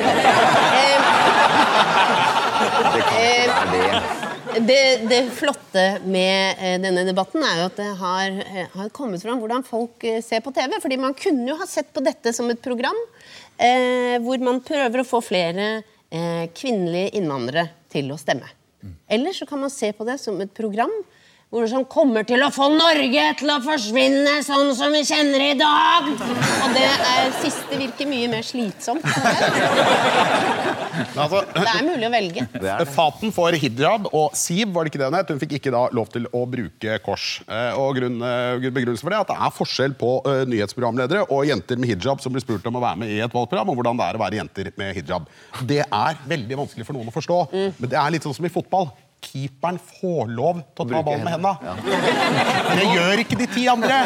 Det 2.60 2.75
kan 2.75 3.00
ikke 3.00 3.15
være 3.55 3.72
det. 3.79 4.25
Det, 4.64 5.08
det 5.10 5.22
flotte 5.36 5.84
med 6.08 6.62
eh, 6.62 6.76
denne 6.80 7.04
debatten 7.08 7.44
er 7.44 7.60
jo 7.60 7.66
at 7.70 7.80
det 7.80 7.88
har, 8.00 8.38
eh, 8.46 8.70
har 8.76 8.92
kommet 8.96 9.24
fram 9.24 9.42
hvordan 9.42 9.66
folk 9.68 10.04
eh, 10.08 10.22
ser 10.24 10.44
på 10.46 10.54
TV. 10.56 10.78
Fordi 10.84 11.00
man 11.02 11.18
kunne 11.18 11.50
jo 11.50 11.58
ha 11.60 11.68
sett 11.68 11.92
på 11.96 12.04
dette 12.06 12.32
som 12.36 12.48
et 12.54 12.62
program 12.64 12.98
eh, 13.58 14.16
hvor 14.24 14.40
man 14.44 14.62
prøver 14.64 15.02
å 15.02 15.08
få 15.08 15.24
flere 15.26 15.68
eh, 16.10 16.46
kvinnelige 16.56 17.18
innvandrere 17.20 17.68
til 17.92 18.14
å 18.14 18.20
stemme. 18.22 18.48
Eller 19.10 19.34
så 19.34 19.48
kan 19.50 19.60
man 19.60 19.74
se 19.74 19.92
på 19.98 20.06
det 20.08 20.20
som 20.22 20.40
et 20.42 20.54
program 20.54 20.94
hvor 21.50 21.64
det 21.64 21.80
kommer 21.88 22.26
til 22.28 22.42
å 22.44 22.50
få 22.52 22.68
Norge 22.74 23.26
til 23.40 23.52
å 23.54 23.60
forsvinne 23.64 24.40
sånn 24.44 24.74
som 24.76 24.92
vi 24.92 25.06
kjenner 25.08 25.44
i 25.46 25.54
dag. 25.60 26.10
Og 26.12 26.74
det 26.76 26.88
er, 26.90 27.30
siste 27.40 27.80
virker 27.80 28.10
mye 28.10 28.32
mer 28.34 28.44
slitsomt. 28.44 29.06
Altså, 31.16 31.42
Det 31.54 31.64
er 31.72 31.86
mulig 31.88 32.08
å 32.08 32.12
velge. 32.14 32.46
Faten 32.96 33.34
for 33.36 33.56
hijab, 33.60 34.08
og 34.16 34.36
Siv 34.38 34.72
var 34.75 34.86
det 34.86 34.94
ikke 34.94 35.02
det 35.04 35.10
hun 35.10 35.18
het. 35.20 35.34
Hun 35.34 35.42
fikk 35.42 35.58
ikke 35.60 35.74
da 35.75 35.86
lov 35.96 36.10
til 36.14 36.28
å 36.36 36.44
bruke 36.50 36.98
kors. 37.06 37.28
Eh, 37.48 37.78
Og 37.80 37.96
grunn, 38.00 38.18
eh, 38.24 38.70
Begrunnelsen 38.75 39.06
for 39.06 39.14
det 39.14 39.20
er 39.20 39.25
at 39.25 39.32
det 39.34 39.40
er 39.48 39.56
forskjell 39.56 39.96
på 40.00 40.12
eh, 40.32 40.44
nyhetsprogramledere 40.52 41.25
og 41.30 41.46
jenter 41.50 41.80
med 41.82 41.92
hijab 41.94 42.22
som 42.24 42.34
blir 42.36 42.44
spurt 42.44 42.66
om 42.70 42.80
å 42.80 42.84
være 42.84 43.02
med 43.04 43.14
i 43.16 43.22
et 43.24 43.34
valgprogram, 43.36 43.72
og 43.72 43.80
hvordan 43.80 44.00
det 44.02 44.10
er 44.10 44.20
å 44.20 44.24
være 44.25 44.40
jenter 44.42 44.72
med 44.80 44.96
hijab. 45.00 45.28
Det 45.68 45.82
er 45.86 46.22
veldig 46.28 46.62
vanskelig 46.64 46.88
for 46.88 46.98
noen 46.98 47.12
å 47.12 47.16
forstå, 47.16 47.40
men 47.54 47.90
det 47.92 48.00
er 48.00 48.14
litt 48.16 48.25
sånn 48.25 48.36
som 48.38 48.48
i 48.48 48.54
fotball. 48.54 48.90
Keeperen 49.25 49.79
får 49.82 50.29
lov 50.38 50.62
til 50.77 50.86
å 50.86 50.88
ta 50.91 51.01
ballen 51.08 51.25
med 51.25 51.34
henda. 51.36 51.53
Det 52.77 52.86
gjør 52.91 53.22
ikke 53.24 53.38
de 53.41 53.48
ti 53.55 53.65
andre. 53.72 53.98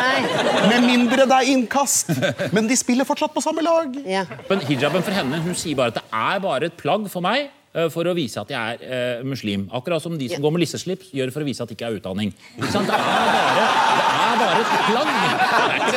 Med 0.71 0.87
mindre 0.87 1.27
det 1.29 1.37
er 1.41 1.51
innkast. 1.53 2.11
Men 2.55 2.69
de 2.69 2.77
spiller 2.79 3.07
fortsatt 3.07 3.33
på 3.35 3.43
samme 3.43 3.63
lag. 3.65 3.93
Ja. 4.07 4.23
Men 4.49 4.63
hijaben 4.69 5.03
for 5.05 5.15
henne, 5.15 5.41
hun 5.43 5.55
sier 5.59 5.77
bare 5.79 5.93
at 5.93 5.99
det 6.01 6.05
er 6.09 6.43
bare 6.43 6.69
et 6.71 6.77
plagg 6.79 7.05
for 7.11 7.25
meg 7.25 7.49
eh, 7.75 7.89
for 7.93 8.07
å 8.09 8.15
vise 8.17 8.39
at 8.41 8.49
jeg 8.53 8.79
er 8.79 8.85
eh, 9.19 9.25
muslim. 9.27 9.67
Akkurat 9.75 10.01
som 10.03 10.15
de 10.19 10.29
som 10.31 10.41
går 10.43 10.55
med 10.55 10.63
lisseslips, 10.63 11.11
gjør 11.15 11.33
for 11.35 11.43
å 11.43 11.49
vise 11.49 11.63
at 11.65 11.69
de 11.71 11.77
ikke 11.77 11.89
er 11.91 11.99
utdanning. 11.99 12.31
Ikke 12.57 12.71
sant? 12.73 12.89
Det 12.89 12.95
er 12.95 13.03
bare, 13.35 13.67
det 13.99 14.07
er 14.23 14.39
bare 14.43 14.63
et 14.63 14.71
plagg. 14.87 15.11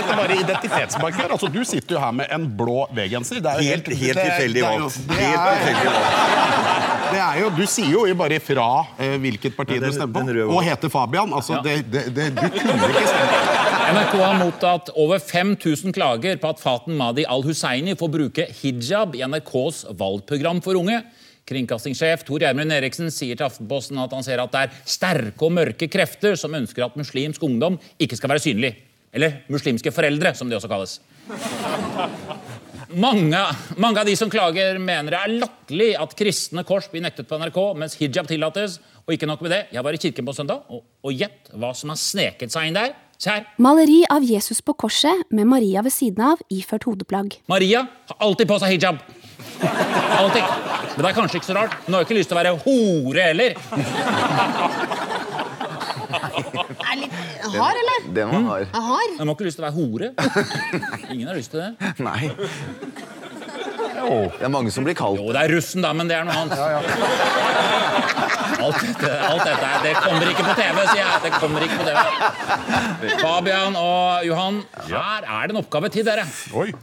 Er 0.03 0.19
bare 0.19 0.37
identitetsmarkør? 0.43 1.33
Altså, 1.39 1.49
du 1.53 1.63
sitter 1.69 1.97
jo 1.97 2.03
her 2.03 2.13
med 2.23 2.33
en 2.35 2.51
blå 2.59 2.83
V-genser. 2.97 3.41
Er 3.45 3.63
Helt, 3.63 3.89
helt 4.03 4.21
tilfeldig 4.21 4.67
valgt. 4.67 5.01
Helt 5.15 5.47
tilfeldig 5.47 5.95
valgt. 5.95 7.02
Er 7.33 7.39
jo, 7.41 7.49
du 7.57 7.63
sier 7.71 7.89
jo 7.95 8.03
bare 8.19 8.37
fra 8.45 8.67
eh, 9.01 9.15
hvilket 9.23 9.55
parti 9.57 9.79
Ja, 9.79 9.81
den- 9.81 9.91
du 9.93 9.97
stemmer 9.97 10.27
på. 10.43 10.51
Og 10.53 10.63
heter 10.67 10.91
Fabian. 10.93 11.33
Altså, 11.33 11.61
det, 11.65 11.79
det, 11.93 12.03
det, 12.15 12.27
du 12.37 12.43
kunne 12.45 12.91
ikke 12.91 13.07
stemme. 13.09 13.41
NRK 13.93 14.13
har 14.23 14.37
mottatt 14.41 14.91
over 15.01 15.19
5000 15.21 15.93
klager 15.97 16.37
på 16.41 16.49
at 16.53 16.61
Faten 16.63 16.95
Madi 16.97 17.25
al-Husseini 17.29 17.97
får 17.99 18.13
bruke 18.15 18.47
hijab 18.61 19.17
i 19.19 19.25
NRKs 19.27 19.83
valgprogram 19.99 20.61
for 20.65 20.79
unge. 20.81 21.01
Kringkastingssjef 21.49 22.23
Tor 22.29 22.39
Gjermund 22.45 22.73
Eriksen 22.73 23.11
sier 23.11 23.35
til 23.37 23.49
Aftenposten 23.49 23.99
at 23.99 24.13
han 24.15 24.23
ser 24.25 24.39
at 24.45 24.53
det 24.55 24.61
er 24.69 24.77
sterke 24.89 25.43
og 25.49 25.53
mørke 25.57 25.89
krefter 25.91 26.37
som 26.39 26.55
ønsker 26.55 26.85
at 26.87 26.97
muslimsk 27.01 27.43
ungdom 27.49 27.81
ikke 28.01 28.17
skal 28.21 28.31
være 28.37 28.45
synlig. 28.45 28.75
Eller 29.13 29.41
muslimske 29.53 29.91
foreldre, 29.93 30.33
som 30.39 30.49
de 30.49 30.57
også 30.57 30.71
kalles. 30.71 31.01
Mange, 32.93 33.41
mange 33.81 34.01
av 34.01 34.07
de 34.07 34.15
som 34.19 34.31
klager, 34.31 34.79
mener 34.83 35.15
det 35.15 35.21
er 35.21 35.35
latterlig 35.41 35.91
at 36.01 36.13
kristne 36.19 36.65
kors 36.69 36.89
blir 36.93 37.05
nektet 37.05 37.29
på 37.29 37.39
NRK, 37.41 37.59
mens 37.79 37.97
hijab 38.01 38.29
tillates. 38.29 38.79
Og 39.07 39.15
ikke 39.17 39.29
nok 39.31 39.41
med 39.45 39.55
det, 39.55 39.63
jeg 39.75 39.85
var 39.85 39.97
i 39.97 40.01
kirken 40.03 40.27
på 40.29 40.35
søndag, 40.37 40.67
og, 40.69 40.85
og 41.03 41.17
gjett 41.17 41.51
hva 41.57 41.73
som 41.77 41.93
har 41.93 41.99
sneket 42.01 42.53
seg 42.55 42.69
inn 42.69 42.77
der. 42.77 42.93
Se 43.23 43.31
her. 43.31 43.47
Maleri 43.63 44.03
av 44.11 44.25
Jesus 44.27 44.61
på 44.67 44.75
korset 44.75 45.25
med 45.31 45.47
Maria 45.51 45.83
ved 45.87 45.95
siden 45.95 46.25
av 46.33 46.43
iført 46.53 46.85
hodeplagg. 46.89 47.39
Maria 47.51 47.85
har 48.11 48.17
alltid 48.27 48.51
på 48.51 48.59
seg 48.63 48.77
hijab. 48.77 48.97
Alltid. 49.63 50.43
Men 50.43 51.01
det 51.01 51.09
er 51.09 51.17
kanskje 51.17 51.39
ikke 51.41 51.51
så 51.51 51.57
rart. 51.57 51.77
Hun 51.87 51.95
har 51.95 52.03
jo 52.03 52.07
ikke 52.09 52.19
lyst 52.19 52.29
til 52.33 52.37
å 52.37 52.43
være 52.43 52.59
hore 52.67 53.23
heller. 53.31 53.51
Er 56.93 56.99
litt 57.01 57.15
hard, 57.55 57.79
eller? 57.81 58.09
Den 58.13 58.29
var 58.33 58.43
hard. 58.51 58.75
Hard? 58.77 59.15
Man 59.17 59.31
har 59.31 59.37
ikke 59.37 59.47
lyst 59.49 59.57
til 59.57 59.65
å 59.65 59.69
være 59.71 59.79
hore. 59.79 60.09
Ingen 61.15 61.31
har 61.31 61.39
lyst 61.39 61.55
til 61.55 61.63
det. 61.63 61.93
Nei. 62.05 62.33
Det 64.03 64.43
er 64.45 64.51
mange 64.51 64.73
som 64.75 64.83
blir 64.85 64.97
kalt 64.99 65.21
Jo, 65.21 65.29
det 65.33 65.45
er 65.45 65.53
russen, 65.55 65.85
da, 65.85 65.93
men 65.95 66.09
det 66.11 66.17
er 66.19 66.25
noe 66.27 66.35
annet. 66.35 66.59
Alt 68.63 68.79
dette, 68.83 69.11
alt 69.27 69.45
dette 69.47 69.71
det 69.83 69.93
kommer 69.99 70.29
ikke 70.31 70.45
på 70.47 70.55
TV, 70.59 70.81
sier 70.91 71.01
jeg. 71.01 71.21
Det 71.25 71.31
kommer 71.39 71.65
ikke 71.67 71.79
på 71.81 71.87
TV. 71.87 71.99
Fabian 73.23 73.79
og 73.79 74.27
Johan, 74.27 74.61
her 74.91 75.27
er 75.27 75.49
det 75.49 75.57
en 75.57 75.61
oppgave 75.63 75.91
til 75.95 76.07
dere. 76.07 76.27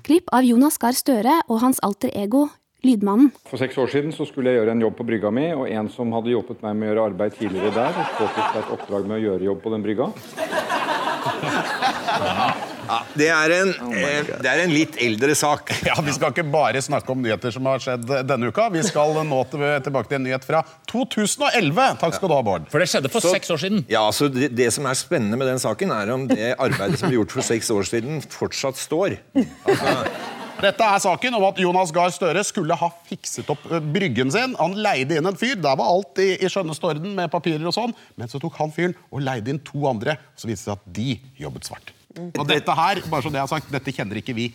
Klipp 0.07 0.31
av 0.35 0.47
Jonas 0.47 0.79
Gahr 0.81 0.95
Støre 0.97 1.37
og 1.47 1.61
hans 1.63 1.79
alter 1.85 2.11
ego, 2.19 2.47
Lydmannen. 2.85 3.31
For 3.49 3.59
seks 3.59 3.75
år 3.81 3.89
siden 3.91 4.13
så 4.15 4.23
skulle 4.29 4.53
jeg 4.53 4.61
gjøre 4.61 4.71
en 4.77 4.83
jobb 4.85 4.95
på 5.01 5.05
brygga 5.09 5.31
mi, 5.35 5.49
og 5.51 5.65
en 5.67 5.89
som 5.91 6.13
hadde 6.15 6.31
hjulpet 6.31 6.61
meg 6.63 6.77
med 6.79 6.87
å 6.87 6.93
gjøre 6.93 7.07
arbeid 7.11 7.35
tidligere 7.35 7.73
der, 7.75 7.97
påtok 8.15 8.39
seg 8.53 8.61
et 8.61 8.73
oppdrag 8.77 9.09
med 9.09 9.17
å 9.19 9.23
gjøre 9.25 9.49
jobb 9.49 9.59
på 9.65 9.73
den 9.73 9.83
brygga. 9.83 10.07
Ja, 12.89 12.95
det, 13.19 13.27
er 13.29 13.51
en, 13.53 13.69
eh, 13.93 14.29
det 14.41 14.49
er 14.49 14.61
en 14.63 14.71
litt 14.73 14.95
eldre 15.03 15.35
sak. 15.37 15.69
Ja, 15.89 15.93
Vi 16.05 16.13
skal 16.15 16.31
ikke 16.33 16.45
bare 16.49 16.81
snakke 16.81 17.11
om 17.13 17.21
nyheter 17.21 17.51
som 17.53 17.67
har 17.69 17.83
skjedd 17.83 18.07
denne 18.25 18.49
uka. 18.49 18.69
Vi 18.73 18.81
skal 18.87 19.13
nå 19.27 19.41
tilbake 19.51 20.09
til 20.09 20.17
en 20.21 20.25
nyhet 20.25 20.47
fra 20.47 20.63
2011. 20.89 21.99
Takk 22.01 22.15
skal 22.17 22.31
du 22.31 22.35
ha, 22.37 22.41
Bård. 22.47 22.65
For 22.71 22.81
det 22.81 22.89
skjedde 22.89 23.11
for 23.13 23.21
Så- 23.25 23.35
seks 23.35 23.51
år 23.53 23.61
siden. 23.61 23.83
Ja, 23.91 24.07
så 24.15 24.31
det, 24.33 24.53
det 24.57 24.71
som 24.73 24.87
er 24.89 24.97
spennende 24.97 25.37
med 25.37 25.51
den 25.51 25.61
saken, 25.61 25.91
er 25.93 26.15
om 26.15 26.25
det 26.31 26.55
arbeidet 26.55 26.97
som 27.03 27.11
ble 27.11 27.19
gjort 27.19 27.35
for 27.37 27.45
seks 27.45 27.69
år 27.75 27.85
siden, 27.91 28.23
fortsatt 28.33 28.79
står. 28.79 29.19
Dette 30.59 30.83
er 30.83 30.99
saken 30.99 31.35
om 31.37 31.45
at 31.47 31.59
Jonas 31.61 31.91
Gahr 31.95 32.11
Støre 32.11 32.41
skulle 32.43 32.75
ha 32.75 32.89
fikset 33.07 33.47
opp 33.51 33.61
eh, 33.71 33.79
bryggen 33.79 34.31
sin. 34.33 34.57
Han 34.59 34.75
leide 34.75 35.15
inn 35.15 35.29
en 35.29 35.37
fyr. 35.39 35.55
Der 35.55 35.77
var 35.79 35.87
alt 35.87 36.19
i, 36.19 36.33
i 36.35 36.49
skjønneste 36.51 36.89
orden 36.89 37.13
med 37.15 37.31
papirer 37.31 37.63
og 37.69 37.75
sånn. 37.75 37.93
Men 38.19 38.31
så 38.31 38.41
tok 38.43 38.57
han 38.59 38.73
fyren 38.75 38.95
og 39.07 39.23
leide 39.23 39.53
inn 39.53 39.61
to 39.63 39.85
andre. 39.87 40.17
Så 40.35 40.49
viste 40.49 40.67
det 40.67 40.73
seg 40.73 40.75
at 40.75 40.89
de 40.97 41.45
jobbet 41.45 41.69
svart. 41.69 41.93
Og 42.27 42.43
dette 42.49 42.75
her, 42.75 42.99
bare 43.07 43.23
så 43.23 43.31
det 43.31 43.39
jeg 43.39 43.45
har 43.45 43.53
sagt, 43.53 43.71
dette 43.71 43.93
kjenner 43.95 44.19
ikke 44.19 44.35
vi 44.35 44.49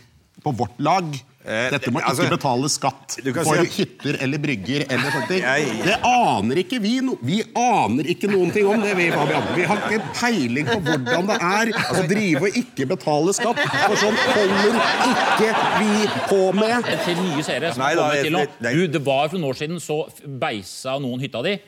på 0.44 0.52
vårt 0.58 0.76
lag. 0.84 1.08
Dette 1.44 1.90
må 1.92 2.00
ikke 2.00 2.08
altså, 2.08 2.26
betale 2.32 2.68
skatt 2.72 3.16
for 3.36 3.58
si 3.60 3.82
hytter 3.82 4.16
eller 4.24 4.40
brygger 4.40 4.84
eller 4.88 5.10
sånne 5.12 5.28
ting. 5.28 5.42
Jeg- 5.44 5.82
Det 5.84 5.98
aner 6.08 6.60
ikke 6.62 6.78
vi 6.80 6.92
no 7.04 7.18
Vi 7.20 7.42
aner 7.54 8.08
ikke 8.14 8.30
noen 8.32 8.50
ting 8.54 8.66
om 8.66 8.80
det, 8.80 8.94
vi, 8.96 9.10
Fabian. 9.12 9.44
Vi 9.54 9.66
har 9.68 9.76
ikke 9.84 10.00
peiling 10.16 10.66
på 10.70 10.78
hvordan 10.86 11.26
det 11.28 11.36
er 11.50 11.72
å 12.00 12.06
drive 12.08 12.42
og 12.48 12.56
ikke 12.62 12.88
betale 12.88 13.34
skatt. 13.36 13.60
For 13.60 13.96
sånn 14.00 14.16
holder 14.32 14.80
ikke 15.12 15.52
vi 15.82 16.08
på 16.32 16.40
med. 16.56 16.90
Til 17.04 17.16
nye 17.20 17.42
seere 17.44 17.74
som 17.74 17.82
Nei 17.84 17.92
har 17.92 18.00
da, 18.00 18.08
kommet 18.08 18.24
til 18.24 18.32
nå. 18.32 18.74
Du, 18.80 18.86
det 18.98 19.04
var 19.04 19.28
for 19.28 19.36
noen 19.38 19.50
år 19.52 19.60
siden, 19.60 19.80
så 19.84 20.00
beisa 20.40 20.96
noen 20.98 21.20
hytta 21.20 21.42
di. 21.44 21.58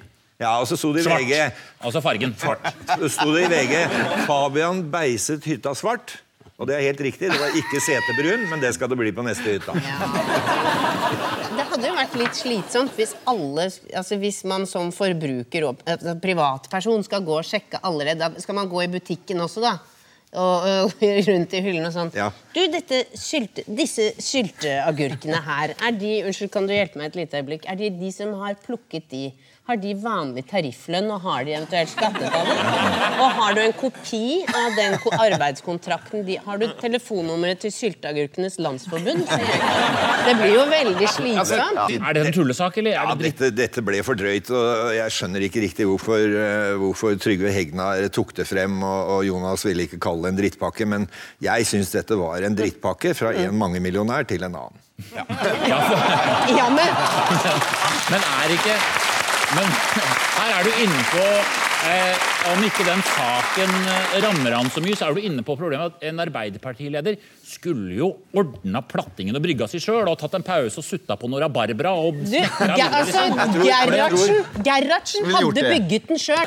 Ja, 0.41 0.59
og 0.61 0.67
så 0.69 0.77
sto 0.77 0.93
det 0.93 1.01
i 1.01 1.09
Svart. 1.09 1.23
VG 1.25 1.53
Altså 1.85 2.01
fargen. 2.05 2.35
Så 2.37 3.09
sto 3.13 3.33
det 3.33 3.45
i 3.47 3.53
VG 3.53 4.27
Fabian 4.27 4.83
beiset 4.93 5.45
hytta 5.49 5.73
svart. 5.77 6.17
Og 6.57 6.69
det 6.69 6.77
er 6.79 6.87
helt 6.87 7.01
riktig. 7.05 7.29
Det 7.29 7.37
var 7.37 7.57
ikke 7.59 7.81
setebrun, 7.85 8.47
men 8.49 8.63
det 8.63 8.71
skal 8.73 8.89
det 8.89 8.97
bli 8.97 9.11
på 9.13 9.25
neste 9.27 9.59
hytta. 9.59 9.75
Det 11.57 11.67
hadde 11.69 11.91
jo 11.91 11.97
vært 11.97 12.17
litt 12.17 12.39
slitsomt 12.39 12.95
hvis 12.97 13.13
alle 13.29 13.67
altså 13.69 14.17
Hvis 14.21 14.43
man 14.49 14.65
som 14.69 14.89
forbruker 14.95 15.67
og 15.69 15.83
altså 15.85 16.17
privatperson 16.21 17.05
skal 17.05 17.25
gå 17.27 17.37
og 17.39 17.47
sjekke 17.47 17.81
allerede 17.87 18.31
Da 18.35 18.43
skal 18.43 18.57
man 18.59 18.71
gå 18.73 18.83
i 18.85 18.91
butikken 18.93 19.41
også, 19.45 19.63
da. 19.65 19.75
Og, 20.37 20.67
og 20.67 21.05
rundt 21.29 21.55
i 21.57 21.63
hyllene 21.65 21.91
og 21.91 21.95
sånn. 21.95 22.13
Ja. 22.17 22.31
Du, 22.57 22.79
sylte, 23.17 23.65
disse 23.69 24.11
sylteagurkene 24.21 25.43
her, 25.47 25.77
er 25.77 25.97
de 25.97 26.19
Unnskyld, 26.27 26.53
kan 26.57 26.69
du 26.69 26.75
hjelpe 26.75 27.01
meg 27.01 27.13
et 27.13 27.21
lite 27.21 27.41
øyeblikk? 27.41 27.69
Er 27.69 27.79
de 27.81 27.93
de 28.01 28.11
som 28.13 28.33
har 28.41 28.57
plukket 28.65 29.09
de? 29.13 29.27
Har 29.67 29.81
de 29.83 29.93
vanlig 29.99 30.45
tarifflønn, 30.47 31.09
og 31.11 31.25
har 31.25 31.43
de 31.43 31.51
eventuelt 31.57 31.91
skattetallet? 31.91 32.59
Og 33.19 33.33
har 33.35 33.57
du 33.57 33.61
en 33.65 33.73
kopi 33.75 34.45
av 34.47 34.77
den 34.79 34.95
arbeidskontrakten 35.17 36.23
de 36.29 36.37
Har 36.45 36.61
du 36.61 36.69
telefonnummeret 36.79 37.65
til 37.65 37.73
Sylteagurkenes 37.75 38.61
Landsforbund? 38.63 39.25
Det 39.27 40.35
blir 40.39 40.53
jo 40.55 40.67
veldig 40.71 41.09
slitsomt. 41.11 41.97
Er 41.99 42.15
det 42.15 42.23
en 42.29 42.37
tullesak, 42.37 42.79
eller 42.79 42.95
Ja, 42.95 43.09
det 43.11 43.19
dritt? 43.25 43.41
dette, 43.43 43.51
dette 43.59 43.83
ble 43.89 44.05
for 44.07 44.15
drøyt, 44.21 44.53
og 44.55 44.93
jeg 44.95 45.17
skjønner 45.17 45.49
ikke 45.49 45.65
riktig 45.67 45.89
hvorfor, 45.91 46.23
eh, 46.23 46.77
hvorfor 46.79 47.19
Trygve 47.27 47.51
Hegnar 47.51 48.07
tok 48.15 48.37
det 48.39 48.47
frem, 48.47 48.79
og, 48.87 49.11
og 49.17 49.27
Jonas 49.27 49.67
ville 49.67 49.89
ikke 49.89 49.99
kalle 50.07 50.29
det 50.29 50.35
en 50.37 50.41
drittpakke, 50.45 50.87
men 50.87 51.09
jeg 51.43 51.67
syns 51.67 51.91
dette 51.97 52.15
var 52.23 52.47
en 52.47 52.55
drittpakke 52.55 53.17
fra 53.19 53.35
en 53.35 53.59
mangemillionær 53.59 54.31
til 54.31 54.47
en 54.47 54.55
annen. 54.63 54.83
Ja, 56.57 56.71
men 56.71 56.95
Men 58.09 58.23
er 58.23 58.55
ikke 58.55 58.77
Men 59.55 59.69
her 60.39 60.55
er 60.57 60.67
du 60.67 60.81
inne 60.83 61.03
på 61.13 61.23
eh, 61.87 62.25
Om 62.51 62.65
ikke 62.67 62.87
den 62.87 63.03
saken 63.13 63.75
eh, 63.93 64.17
rammer 64.25 64.57
han 64.59 64.71
så 64.75 64.83
mye, 64.83 64.97
så 64.99 65.09
er 65.09 65.17
du 65.19 65.27
inne 65.29 65.45
på 65.47 65.55
problemet 65.59 65.95
at 65.95 66.09
en 66.11 66.23
Arbeiderpartileder 66.27 67.19
skulle 67.47 67.95
jo 67.99 68.11
ordna 68.37 68.83
plattingen 68.87 69.39
og 69.39 69.45
brygga 69.45 69.69
si 69.71 69.81
sjøl 69.83 70.09
og 70.11 70.19
tatt 70.21 70.35
en 70.39 70.47
pause 70.47 70.83
og 70.83 70.87
sutta 70.87 71.19
på 71.21 71.31
noe 71.31 71.45
rabarbra. 71.45 71.95
Og 71.95 72.19
du, 72.25 72.35
altså. 72.35 73.27
Gerhardsen, 74.67 75.31
hadde 75.35 75.67
bygget 75.71 76.11
den 76.11 76.23
sjøl. 76.23 76.47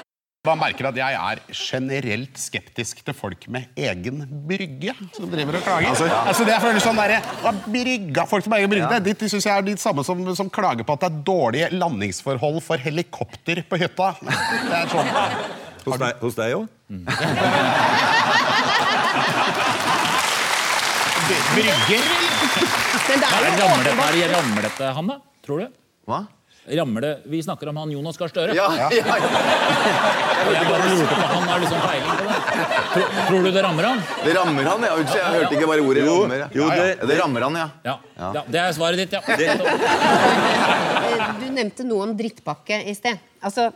Man 0.49 0.57
merker 0.57 0.87
at 0.89 0.97
jeg 0.97 1.17
er 1.19 1.41
generelt 1.53 2.39
skeptisk 2.41 3.03
til 3.05 3.13
folk 3.13 3.43
med 3.53 3.67
egen 3.77 4.23
brygge 4.49 4.95
som 5.13 5.29
driver 5.29 5.59
og 5.59 5.65
klager. 5.67 5.91
Altså, 5.93 6.45
det 6.47 6.55
jeg 6.55 6.63
føler 6.63 6.81
sånn 6.83 6.97
der, 6.97 7.29
brygga, 7.69 8.25
Folk 8.29 8.45
som 8.45 8.55
har 8.55 8.63
egen 8.63 8.71
brygge, 8.71 8.99
det, 9.05 9.13
de 9.19 9.29
syns 9.29 9.45
jeg 9.45 9.53
er 9.53 9.67
de 9.67 9.75
samme 9.81 10.05
som, 10.07 10.23
som 10.37 10.49
klager 10.53 10.87
på 10.87 10.95
at 10.97 11.05
det 11.05 11.09
er 11.11 11.21
dårlige 11.29 11.69
landingsforhold 11.75 12.61
for 12.65 12.81
helikopter 12.81 13.61
på 13.69 13.79
hytta. 13.81 14.11
Det 14.25 14.79
er 14.81 14.89
sånn. 14.93 15.13
Hos 15.85 16.01
deg, 16.01 16.17
hos 16.23 16.35
deg 16.37 16.57
òg? 16.57 16.65
Brygger 21.53 22.03
Men 23.09 23.21
det 23.21 23.29
er 23.29 23.45
jo 23.45 23.69
åpenbart 23.69 24.09
er 24.09 24.17
det, 24.17 24.27
rammer 24.33 24.65
dette 24.65 24.91
han, 24.97 25.13
da? 25.13 25.19
Tror 25.45 25.63
du? 25.63 25.79
Hva? 26.09 26.23
Det, 26.69 27.17
Vi 27.25 27.41
snakker 27.43 27.69
om 27.69 27.77
han 27.77 27.91
Jonas 27.91 28.17
Gahr 28.17 28.27
Støre. 28.29 28.53
Ja, 28.53 28.67
ja, 28.77 28.89
ja. 28.93 29.03
Jeg 30.49 30.65
bare 30.69 30.89
lurte 30.89 31.15
på 31.15 31.27
Han 31.33 31.47
har 31.49 31.59
liksom 31.63 31.79
peiling 31.81 32.13
på 32.19 32.23
det. 32.29 32.37
Tror, 32.93 33.07
tror 33.27 33.43
du 33.43 33.51
det 33.51 33.63
rammer 33.65 33.83
han? 33.89 34.01
Det 34.25 34.33
rammer 34.37 34.63
han, 34.69 34.85
ja. 34.85 34.93
Unnskyld, 34.99 35.21
jeg 35.23 35.33
hørte 35.39 35.57
ikke 35.57 35.67
bare 35.71 35.81
ordet 35.85 36.05
Jo, 36.05 36.15
rammer. 36.23 36.45
jo, 36.55 36.67
ja, 36.69 36.75
det- 36.83 37.07
det 37.09 37.17
rammer 37.21 37.41
han, 37.47 37.55
ja. 37.59 37.67
Ja. 37.89 37.95
ja. 38.37 38.43
Det 38.47 38.59
er 38.61 38.71
svaret 38.77 38.97
ditt, 39.01 39.11
ja. 39.13 39.21
Du 41.39 41.45
nevnte 41.53 41.83
noe 41.87 42.03
om 42.07 42.15
drittpakke 42.17 42.81
i 42.89 42.93
sted. 42.97 43.17
Altså, 43.45 43.69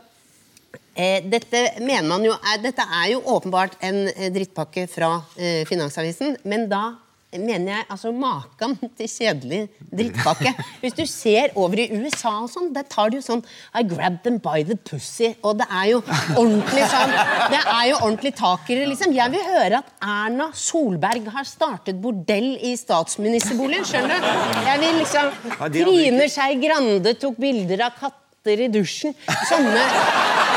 eh, 0.96 1.22
dette 1.30 1.64
mener 1.80 2.08
man 2.08 2.24
jo 2.26 2.32
er, 2.34 2.58
Dette 2.62 2.82
er 2.86 3.10
jo 3.12 3.20
åpenbart 3.36 3.76
en 3.84 4.04
eh, 4.08 4.30
drittpakke 4.34 4.86
fra 4.90 5.16
eh, 5.36 5.64
Finansavisen, 5.68 6.36
men 6.44 6.68
da 6.70 6.92
mener 7.40 7.72
jeg 7.72 7.86
altså 7.90 8.12
maken 8.14 8.76
til 8.98 9.08
kjedelig 9.10 9.60
drittpakke. 9.90 10.52
Hvis 10.82 10.96
du 10.96 11.04
ser 11.08 11.54
over 11.58 11.80
i 11.82 11.88
USA 11.94 12.34
og 12.44 12.50
sånn, 12.52 12.70
der 12.74 12.86
tar 12.90 13.10
de 13.10 13.18
jo 13.20 13.24
sånn 13.24 13.42
I 13.74 13.84
grabbed 13.86 14.22
them 14.26 14.38
by 14.42 14.64
the 14.66 14.76
pussy. 14.76 15.32
Og 15.42 15.58
det 15.60 15.68
er 15.70 15.90
jo 15.92 16.02
ordentlig 16.36 16.86
sånn 16.92 17.14
Det 17.52 17.60
er 17.60 17.84
jo 17.90 17.98
ordentlig 18.00 18.34
takere, 18.38 18.88
liksom. 18.90 19.14
Jeg 19.16 19.34
vil 19.34 19.46
høre 19.48 19.82
at 19.82 19.92
Erna 20.04 20.50
Solberg 20.56 21.28
har 21.34 21.48
startet 21.48 22.00
bordell 22.02 22.54
i 22.64 22.74
statsministerboligen, 22.78 23.86
skjønner 23.88 24.20
du? 24.20 24.28
Jeg 24.68 24.82
vil 24.84 25.00
liksom 25.02 25.32
Trine 25.74 26.28
Skei 26.32 26.60
Grande 26.62 27.16
tok 27.20 27.40
bilder 27.40 27.86
av 27.88 27.98
katter 27.98 28.66
i 28.66 28.70
dusjen. 28.72 29.16
Sånne 29.48 29.82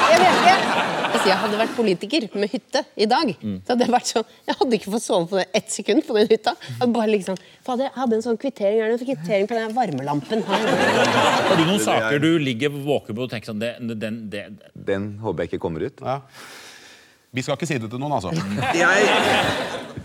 Jeg 0.07 0.19
vet. 0.23 0.37
Hvis 1.27 1.33
jeg 1.33 1.43
hadde 1.43 1.57
vært 1.59 1.73
politiker 1.75 2.25
med 2.39 2.47
hytte 2.47 2.81
i 2.95 3.05
dag, 3.11 3.31
så 3.35 3.73
hadde 3.73 3.83
jeg 3.83 3.91
vært 3.91 4.09
sånn 4.13 4.29
Jeg 4.47 4.55
hadde 4.61 4.77
ikke 4.77 4.91
fått 4.93 5.03
sove 5.03 5.25
på 5.27 5.35
det 5.35 5.43
ett 5.59 5.73
sekund 5.73 6.05
på 6.07 6.15
den 6.15 6.29
hytta. 6.29 6.53
Jeg 6.69 6.93
bare 6.93 7.09
liksom 7.11 7.39
Fader, 7.67 7.89
jeg 7.89 7.93
hadde 7.97 8.15
en 8.15 8.23
sånn 8.23 8.39
kvittering, 8.39 8.79
er 8.79 8.93
en 8.93 9.01
kvittering 9.01 9.49
på 9.49 9.57
den 9.57 9.73
varmelampen 9.75 10.45
her. 10.47 10.63
Har 11.49 11.59
du 11.59 11.65
noen 11.65 11.83
saker 11.83 12.23
du 12.23 12.29
ligger 12.39 12.71
våken 12.71 13.17
på 13.17 13.25
og 13.25 13.33
tenker 13.33 13.51
sånn 13.51 13.59
det, 13.59 13.73
den, 13.99 14.21
det, 14.31 14.45
Den 14.71 15.09
håper 15.19 15.43
jeg 15.43 15.51
ikke 15.51 15.61
kommer 15.65 15.83
ut. 15.83 15.99
Ja. 15.99 16.21
Vi 17.35 17.43
skal 17.43 17.59
ikke 17.59 17.67
si 17.73 17.81
det 17.83 17.91
til 17.91 17.99
noen, 17.99 18.15
altså. 18.15 18.31
Jeg, 18.83 19.11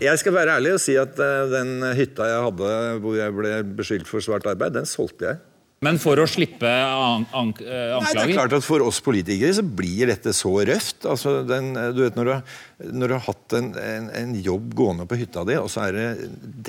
jeg 0.03 0.19
skal 0.19 0.35
være 0.35 0.57
ærlig 0.59 0.75
og 0.75 0.83
si 0.83 0.97
at 0.99 1.23
eh, 1.23 1.47
den 1.53 1.87
hytta 1.95 2.27
jeg 2.27 2.45
hadde 2.49 2.69
hvor 2.99 3.15
jeg 3.15 3.35
ble 3.37 3.51
beskyldt 3.77 4.09
for 4.09 4.25
svart 4.25 4.47
arbeid, 4.49 4.75
den 4.75 4.89
solgte 4.89 5.29
jeg. 5.29 5.39
Men 5.83 5.99
for 6.01 6.19
å 6.21 6.27
slippe 6.29 6.69
an, 6.69 7.25
an, 7.33 7.53
anklager? 7.53 8.03
Nei, 8.03 8.13
det 8.15 8.23
er 8.25 8.35
klart 8.37 8.55
at 8.59 8.65
For 8.65 8.83
oss 8.85 9.01
politikere 9.03 9.53
så 9.57 9.65
blir 9.65 10.09
dette 10.11 10.33
så 10.35 10.53
røft. 10.65 11.03
Altså, 11.09 11.41
den, 11.47 11.73
du 11.95 12.03
vet, 12.05 12.17
når, 12.19 12.29
du 12.31 12.93
når 12.93 13.11
du 13.11 13.15
har 13.15 13.23
hatt 13.27 13.55
en, 13.57 13.69
en, 13.79 14.07
en 14.17 14.33
jobb 14.43 14.73
gående 14.75 15.05
på 15.07 15.17
hytta 15.19 15.43
di, 15.47 15.55
og 15.59 15.69
så 15.71 15.85
er 15.87 15.97
det 15.97 16.07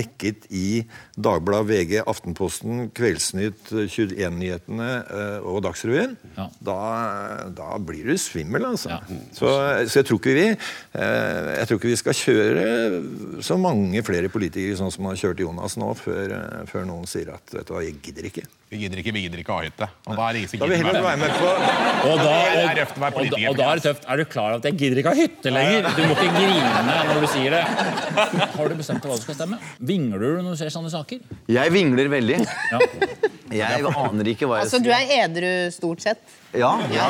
dekket 0.00 0.48
i 0.55 0.85
Dagbladet, 1.16 1.66
VG, 1.70 1.94
Aftenposten, 2.11 2.88
Kveldsnytt, 2.94 3.72
21-nyhetene 3.72 4.90
eh, 5.03 5.46
og 5.46 5.62
Dagsrevyen, 5.66 6.16
Ja. 6.37 6.48
da, 6.66 6.79
da 7.55 7.79
blir 7.83 8.07
du 8.11 8.18
svimmel, 8.20 8.66
altså. 8.68 8.94
Ja. 8.94 9.00
Så, 9.35 9.50
så 9.90 10.00
jeg 10.00 10.09
tror 10.09 10.20
ikke 10.20 10.35
vi 10.35 10.46
eh, 10.50 11.50
Jeg 11.61 11.68
tror 11.68 11.79
ikke 11.79 11.90
vi 11.92 11.98
skal 12.00 12.18
kjøre 12.18 12.64
så 13.44 13.59
mange 13.61 14.03
flere 14.07 14.31
politikere 14.33 14.79
sånn 14.79 14.92
som 14.94 15.09
har 15.11 15.18
kjørt 15.20 15.42
Jonas 15.42 15.79
nå, 15.81 15.90
før, 15.98 16.37
eh, 16.38 16.61
før 16.70 16.87
noen 16.88 17.09
sier 17.11 17.33
at 17.35 17.55
vet 17.55 17.66
du 17.68 17.74
hva, 17.74 17.83
jeg 17.87 17.98
gidder 18.05 18.31
ikke. 18.31 18.46
Vi 18.74 18.80
gidder 18.82 18.98
ikke, 18.98 19.12
vi 19.14 19.20
gidder 19.22 19.38
ikke 19.38 19.54
ha 19.54 19.62
hytte. 19.62 19.87
Og 20.10 20.16
da 20.18 20.24
er 20.26 20.34
det 20.34 20.40
ingen 20.40 20.50
som 20.50 20.58
gidder 20.58 20.96
da, 20.98 21.10
er 21.12 21.18
da, 21.22 22.06
og 22.10 22.22
da 22.24 22.30
er 23.70 23.78
det 23.78 23.84
tøft. 23.84 24.06
Er 24.10 24.18
du 24.18 24.24
klar 24.26 24.48
over 24.48 24.58
at 24.58 24.66
jeg 24.66 24.78
gidder 24.80 24.98
ikke 24.98 25.12
ha 25.14 25.18
hytte 25.20 25.52
lenger? 25.54 25.87
Du 25.94 26.00
må 26.02 26.16
ikke 26.16 26.32
grine 26.34 26.96
når 27.12 27.20
du 27.22 27.28
sier 27.30 27.54
det. 27.54 27.60
Har 28.56 28.72
du 28.72 28.74
bestemt 28.80 29.04
deg 29.04 29.12
hva 29.12 29.18
du 29.20 29.22
skal 29.28 29.38
stemme? 29.38 29.60
Vingler 29.78 30.24
du 30.24 30.42
når 30.42 30.56
du 30.56 30.60
ser 30.64 30.74
sånne 30.74 30.90
saker? 30.90 31.22
Jeg 31.54 31.74
vingler 31.76 32.10
veldig. 32.16 32.40
Ja. 32.74 32.82
Jeg 33.54 33.87
aner 33.94 34.32
ikke 34.32 34.48
hva 34.50 34.58
jeg 34.58 34.66
Altså, 34.66 34.82
du 34.82 34.90
er 34.90 35.14
edru 35.20 35.52
stort 35.70 36.02
sett. 36.02 36.40
Ja, 36.54 36.70
ja. 36.94 37.06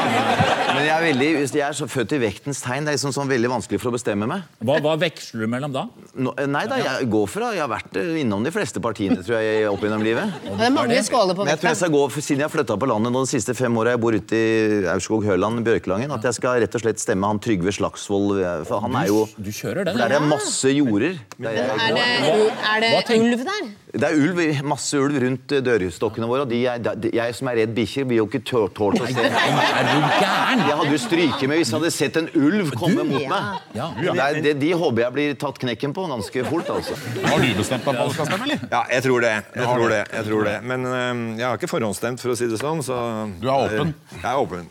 Men 0.75 0.87
jeg 0.87 0.93
er, 0.95 1.03
veldig, 1.05 1.27
jeg 1.55 1.63
er 1.67 1.75
så 1.77 1.87
født 1.91 2.15
i 2.17 2.19
vektens 2.23 2.63
tegn. 2.65 2.87
Det 2.87 2.95
er 2.95 2.97
liksom 2.97 3.13
sånn 3.15 3.29
veldig 3.31 3.51
vanskelig 3.53 3.79
for 3.83 3.91
å 3.91 3.95
bestemme 3.95 4.27
meg. 4.31 4.47
Hva, 4.65 4.79
hva 4.83 4.95
veksler 5.01 5.45
du 5.45 5.51
mellom 5.53 5.75
da? 5.75 5.85
Nå, 6.17 6.33
eh, 6.41 6.49
nei 6.51 6.65
da, 6.71 6.79
jeg 6.81 7.09
går 7.13 7.29
fra 7.31 7.51
Jeg 7.55 7.63
har 7.65 7.71
vært 7.73 7.99
eh, 8.01 8.15
innom 8.23 8.45
de 8.47 8.53
fleste 8.55 8.81
partiene 8.85 9.21
tror 9.27 9.37
jeg, 9.43 9.67
opp 9.69 9.85
gjennom 9.85 10.03
livet. 10.07 10.33
Det 10.47 10.69
er 10.69 10.75
mange 10.75 10.99
skåler 11.07 11.37
på 11.37 11.45
vekten 11.45 11.53
jeg 11.55 11.63
tror 11.63 11.73
jeg 11.75 11.81
skal 11.83 11.95
gå, 11.95 12.03
Siden 12.25 12.41
jeg 12.43 12.49
har 12.49 12.55
flytta 12.55 12.79
på 12.81 12.89
landet 12.89 13.13
nå 13.15 13.25
de 13.27 13.33
siste 13.35 13.55
fem 13.59 13.77
åra, 13.81 13.95
jeg 13.95 14.03
bor 14.03 14.17
ute 14.17 14.41
i 14.41 14.81
Aurskog-Høland, 14.95 15.61
Bjørkelangen, 15.67 16.15
at 16.17 16.25
jeg 16.31 16.39
skal 16.41 16.63
rett 16.65 16.79
og 16.79 16.85
slett 16.87 17.03
stemme 17.03 17.29
han 17.29 17.43
Trygve 17.45 17.75
Slagsvold. 17.77 18.39
eh, 18.41 18.65
For 18.71 18.81
han 18.87 18.97
er 19.03 19.13
jo 19.13 19.27
Du 19.37 19.53
kjører 19.53 19.85
den? 19.91 19.99
For 19.99 20.05
der 20.09 20.19
er 20.19 20.29
masse 20.33 20.73
jorder. 20.73 21.19
Der 21.37 21.59
jeg, 21.61 21.69
Er 21.69 21.99
det, 22.01 22.93
er 22.95 23.09
det 23.11 23.21
ulv 23.21 23.45
der? 23.45 23.73
det 23.95 24.09
er 24.09 24.17
ulv, 24.19 24.41
masse 24.67 24.99
ulv 24.99 25.21
rundt 25.23 25.53
dørstokkene 25.63 26.27
våre, 26.27 26.43
og 26.43 26.51
de 26.51 26.65
er, 26.67 26.81
de, 26.83 27.13
jeg 27.15 27.35
som 27.39 27.51
er 27.53 27.61
redd 27.61 27.75
bikkjer, 27.77 28.09
blir 28.11 28.19
jo 28.23 28.27
ikke 28.27 28.41
tålt 28.49 28.81
å 28.99 29.07
se. 29.07 29.29
Er 29.35 29.89
du 29.89 29.97
gæren? 30.21 30.61
Jeg 30.69 30.77
hadde 30.79 30.93
jo 30.95 30.99
stryket 31.03 31.49
med 31.51 31.57
hvis 31.61 31.71
jeg 31.73 31.79
hadde 31.81 31.91
sett 31.95 32.17
en 32.21 32.29
ulv 32.39 32.69
komme 32.79 33.03
mot 33.09 33.23
Ja. 33.23 33.29
meg. 33.31 33.43
Ja. 33.75 33.87
Det 33.99 34.07
er, 34.25 34.33
det, 34.47 34.53
de 34.63 34.71
håper 34.79 35.01
jeg 35.05 35.13
blir 35.17 35.31
tatt 35.41 35.57
knekken 35.63 35.91
på 35.97 36.03
ganske 36.11 36.39
fort, 36.49 36.69
altså. 36.77 36.95
Har 37.27 37.39
du 37.43 37.47
bestemt 37.59 37.85
deg 37.85 37.91
på 37.91 37.95
hva 37.99 38.05
du 38.09 38.13
skal 38.17 38.27
stemme, 38.31 38.45
eller? 38.49 38.59
Ja, 38.71 38.83
jeg 38.95 39.01
tror 39.09 39.19
det. 39.27 39.35
Jeg 39.55 39.65
tror 39.69 39.89
det, 39.95 40.03
jeg 40.15 40.25
tror 40.31 40.43
det. 40.51 40.57
Men 40.73 40.81
øhm, 40.91 41.23
jeg 41.39 41.47
har 41.49 41.55
ikke 41.61 41.73
forhåndsstemt, 41.75 42.19
for 42.23 42.29
å 42.35 42.37
si 42.39 42.47
det 42.51 42.59
sånn. 42.63 42.81
Så 42.87 42.95
Du 43.41 43.47
er 43.49 43.55
åpen? 43.69 43.89
Jeg 44.17 44.31
er 44.31 44.37
åpen. 44.41 44.63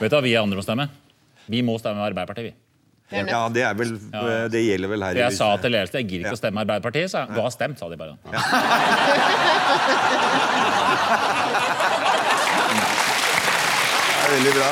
Vet 0.00 0.10
du 0.10 0.14
hva 0.16 0.22
vi 0.24 0.36
andre 0.40 0.56
må 0.60 0.64
stemme? 0.66 0.84
Vi 1.50 1.58
må 1.66 1.72
stemme 1.80 2.00
Arbeiderpartiet, 2.06 2.46
vi. 2.52 2.56
Ja, 3.10 3.48
det 3.50 3.62
er 3.66 3.74
vel 3.74 3.96
Det 4.52 4.60
gjelder 4.62 4.88
vel 4.92 5.02
her 5.02 5.14
i 5.18 5.20
jeg 5.24 5.34
sa 5.34 5.48
til 5.58 5.70
ledelsen 5.74 5.98
jeg 5.98 6.06
gir 6.12 6.20
ikke 6.22 6.36
å 6.36 6.38
stemme 6.38 6.62
Arbeiderpartiet. 6.62 7.10
sa 7.10 7.18
jeg. 7.24 7.34
Du 7.34 7.40
har 7.42 7.50
stemt, 7.50 7.74
sa 7.80 7.88
de 7.90 7.96
bare. 7.98 8.14
Det 8.22 8.30
er 14.30 14.36
veldig 14.38 14.52
bra. 14.54 14.70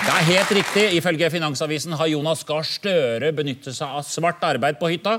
Det 0.00 0.12
er 0.14 0.26
helt 0.30 0.52
riktig. 0.60 0.84
Ifølge 0.98 1.30
Finansavisen 1.32 1.92
har 1.96 2.08
Jonas 2.10 2.44
Gahr 2.48 2.64
Støre 2.66 3.32
benyttet 3.36 3.76
seg 3.76 3.98
av 4.00 4.04
svart 4.08 4.42
arbeid 4.44 4.78
på 4.80 4.90
hytta. 4.92 5.18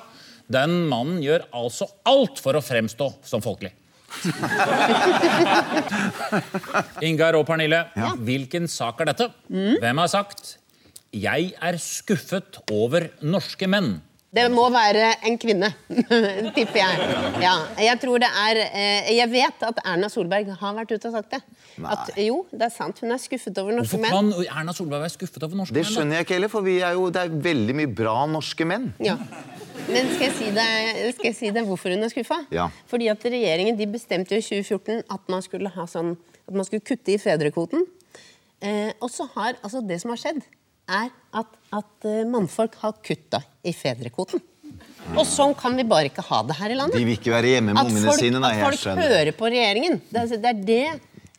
Den 0.52 0.84
mannen 0.92 1.22
gjør 1.24 1.46
altså 1.56 1.88
alt 2.10 2.42
for 2.44 2.58
å 2.58 2.64
fremstå 2.66 3.08
som 3.26 3.44
folkelig. 3.44 3.72
Ingar 7.08 7.38
og 7.40 7.46
Pernille, 7.48 7.86
hvilken 8.26 8.68
sak 8.70 9.00
er 9.02 9.14
dette? 9.14 9.30
Hvem 9.48 10.02
har 10.04 10.12
sagt 10.12 10.58
'Jeg 11.12 11.54
er 11.62 11.76
skuffet 11.78 12.60
over 12.72 13.10
norske 13.22 13.68
menn'? 13.68 14.02
Det 14.32 14.46
må 14.48 14.64
være 14.72 15.10
en 15.28 15.36
kvinne, 15.36 15.68
tipper 16.56 16.78
jeg. 16.80 17.08
Ja, 17.44 17.54
jeg 17.84 17.98
tror 18.00 18.22
det 18.24 18.30
er 18.32 18.60
eh, 18.64 19.10
Jeg 19.18 19.28
vet 19.34 19.66
at 19.68 19.82
Erna 19.84 20.08
Solberg 20.08 20.54
har 20.62 20.78
vært 20.78 20.94
ute 20.94 21.10
og 21.10 21.18
sagt 21.18 21.34
det. 21.36 21.42
At 21.84 22.14
jo, 22.16 22.38
det 22.54 22.64
er 22.70 22.72
sant. 22.72 23.02
Hun 23.04 23.12
er 23.12 23.20
skuffet 23.20 23.60
over 23.60 23.76
norske 23.76 23.98
Hvorfor 24.00 24.22
menn. 24.22 24.32
kan 24.32 24.62
Erna 24.62 24.76
Solberg 24.78 25.04
være 25.04 25.14
skuffet 25.18 25.44
over 25.44 25.60
norske 25.60 25.76
menn? 25.76 25.84
Det 25.84 25.92
skjønner 25.92 26.16
jeg 26.22 26.28
ikke 26.28 26.38
heller, 26.38 26.52
for 26.54 26.64
vi 26.64 26.78
er 26.80 26.96
jo, 26.96 27.10
det 27.12 27.26
er 27.26 27.36
veldig 27.50 27.76
mye 27.82 27.92
bra 28.00 28.16
norske 28.32 28.68
menn. 28.72 28.88
Ja. 29.04 29.18
Men 29.90 30.08
skal 30.14 30.26
jeg 30.30 30.36
si 30.38 30.50
deg, 30.56 31.04
skal 31.18 31.28
jeg 31.32 31.38
si 31.42 31.52
deg 31.58 31.68
hvorfor 31.68 31.92
hun 31.92 32.08
er 32.08 32.14
skuffa? 32.14 32.40
Ja. 32.56 32.70
Fordi 32.88 33.12
at 33.12 33.28
regjeringen 33.28 33.76
de 33.80 33.90
bestemte 33.92 34.38
jo 34.38 34.40
i 34.40 34.48
2014 34.64 35.04
at 35.12 35.28
man 35.34 35.44
skulle, 35.44 35.74
ha 35.76 35.88
sånn, 35.92 36.16
at 36.48 36.56
man 36.56 36.68
skulle 36.70 36.86
kutte 36.88 37.12
i 37.12 37.20
fedrekvoten. 37.20 37.84
Eh, 38.64 38.94
og 39.02 39.10
så 39.12 39.28
har 39.36 39.58
altså 39.60 39.84
det 39.84 40.00
som 40.04 40.14
har 40.16 40.24
skjedd, 40.24 40.44
er 40.90 41.12
at, 41.38 41.52
at 41.74 42.08
eh, 42.10 42.24
mannfolk 42.30 42.76
har 42.82 42.98
kutta 43.06 43.42
i 43.68 43.74
fedrekvoten. 43.76 44.42
Og 45.18 45.26
sånn 45.28 45.54
kan 45.58 45.76
vi 45.76 45.84
bare 45.88 46.10
ikke 46.12 46.24
ha 46.28 46.42
det 46.48 46.56
her 46.60 46.74
i 46.74 46.76
landet. 46.78 46.96
De 46.98 47.06
vil 47.08 47.18
ikke 47.18 47.34
være 47.34 47.56
hjemme 47.56 47.74
med 47.76 47.90
ungene 47.90 48.14
sine. 48.18 48.42
Nei, 48.42 48.54
at 48.62 48.78
folk 48.78 49.00
hører 49.02 49.32
på 49.36 49.50
regjeringen. 49.52 49.98
Det 50.12 50.22
er, 50.24 50.42
det 50.42 50.52
er 50.52 50.62
det 50.70 50.84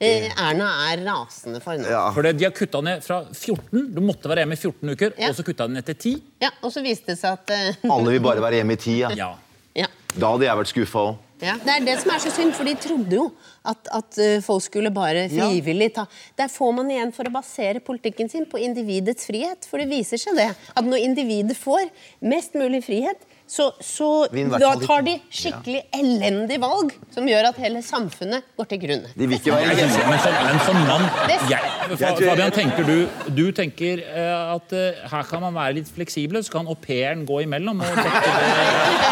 eh, 0.03 0.27
Erna 0.35 0.69
er 0.91 1.05
rasende 1.07 1.63
for 1.65 1.79
nå. 1.81 1.89
Ja. 1.89 2.03
For 2.15 2.27
de 2.27 2.47
har 2.47 2.55
kutta 2.57 2.83
ned 2.85 3.05
fra 3.07 3.23
14. 3.31 3.87
Du 3.95 4.03
måtte 4.05 4.31
være 4.31 4.45
hjemme 4.45 4.59
i 4.59 4.61
14 4.61 4.93
uker, 4.97 5.15
Ja. 5.17 5.31
og 5.31 5.39
så 5.39 5.47
kutta 5.47 5.69
de 5.71 5.79
ned 5.79 5.89
til 5.89 5.99
10. 5.99 6.15
Ja, 6.45 6.53
og 6.61 6.75
så 6.75 6.85
viste 6.85 7.15
det 7.15 7.19
seg 7.23 7.39
at 7.39 7.55
eh, 7.55 7.89
Alle 7.89 8.17
vil 8.17 8.25
bare 8.25 8.45
være 8.45 8.61
hjemme 8.61 8.77
i 8.77 8.83
tida. 8.83 9.13
Ja. 9.19 9.33
ja. 9.79 9.89
Da 10.13 10.35
hadde 10.35 10.49
jeg 10.49 10.61
vært 10.63 10.75
skuffa 10.75 11.07
òg. 11.11 11.21
Ja, 11.43 11.57
Det 11.59 11.73
er 11.75 11.87
det 11.87 11.97
som 11.99 12.13
er 12.15 12.21
så 12.23 12.31
synd, 12.31 12.53
for 12.55 12.69
de 12.69 12.77
trodde 12.79 13.17
jo 13.19 13.25
at, 13.67 13.89
at 13.91 14.19
eh, 14.23 14.43
folk 14.45 14.63
skulle 14.63 14.93
bare 14.95 15.25
frivillig 15.33 15.89
ta 15.97 16.05
Der 16.39 16.51
får 16.51 16.73
man 16.77 16.91
igjen 16.91 17.11
for 17.15 17.27
å 17.27 17.35
basere 17.35 17.83
politikken 17.83 18.31
sin 18.31 18.47
på 18.47 18.61
individets 18.63 19.27
frihet. 19.27 19.67
For 19.67 19.83
det 19.83 19.91
viser 19.91 20.23
seg 20.23 20.39
det 20.39 20.53
at 20.55 20.87
når 20.87 21.03
individet 21.03 21.59
får 21.59 21.91
mest 22.23 22.55
mulig 22.59 22.85
frihet, 22.87 23.19
så, 23.53 23.67
så 23.85 24.07
da 24.33 24.71
tar 24.81 25.03
de 25.05 25.19
skikkelig 25.29 25.83
elendig 25.93 26.57
valg 26.62 26.95
som 27.12 27.27
gjør 27.29 27.51
at 27.51 27.59
hele 27.61 27.83
samfunnet 27.85 28.47
går 28.57 28.69
til 28.71 28.79
grunne. 28.87 29.11
De 29.12 29.27
vil 29.29 29.37
ikke 29.37 29.53
være 29.53 29.75
Men 29.77 29.91
men 30.09 30.23
som, 30.25 30.38
men 30.47 30.61
som 30.65 30.79
mann 30.88 31.05
jeg, 31.51 31.99
Fabian, 32.01 32.55
tenker 32.57 32.87
du, 32.88 32.95
du 33.37 33.43
tenker 33.53 34.01
eh, 34.07 34.55
at 34.55 34.73
eh, 34.73 35.03
her 35.12 35.29
kan 35.29 35.45
man 35.45 35.53
være 35.59 35.77
litt 35.83 35.91
fleksible, 35.93 36.41
så 36.41 36.55
kan 36.55 36.71
au 36.71 36.79
pairen 36.81 37.27
gå 37.29 37.43
imellom? 37.45 37.83
Og 37.85 37.99
dekke 37.99 38.23
det. 38.25 38.47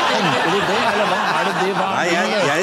Tenker 0.09 0.47
du 0.47 0.57
det, 0.71 0.79
eller 0.79 1.13
hva 1.13 1.21
er 1.35 1.51
det 1.51 1.75
hva 1.77 1.91
Nei, 1.99 2.07
jeg, 2.09 2.31
det? 2.33 2.41
jeg, 2.49 2.63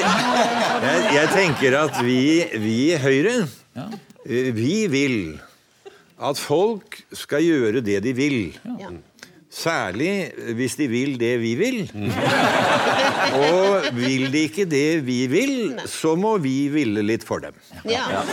jeg, 0.88 1.04
jeg 1.20 1.34
tenker 1.36 1.78
at 1.84 2.00
vi, 2.08 2.22
vi 2.64 2.78
i 2.88 2.98
Høyre 3.06 3.36
eh, 3.46 4.50
Vi 4.58 4.80
vil 4.90 5.20
at 6.18 6.42
folk 6.42 6.98
skal 7.14 7.46
gjøre 7.46 7.86
det 7.86 8.00
de 8.02 8.16
vil. 8.18 8.40
Ja. 8.82 8.90
Særlig 9.58 10.12
hvis 10.58 10.76
de 10.78 10.86
vil 10.92 11.16
det 11.20 11.34
vi 11.42 11.56
vil. 11.58 11.80
Og 13.48 13.88
vil 13.98 14.28
de 14.34 14.44
ikke 14.48 14.66
det 14.70 15.06
vi 15.08 15.20
vil, 15.32 15.80
så 15.90 16.14
må 16.20 16.36
vi 16.44 16.68
ville 16.74 17.02
litt 17.06 17.26
for 17.28 17.42
dem. 17.44 17.58
Ja. 17.90 18.04
Ja. 18.12 18.22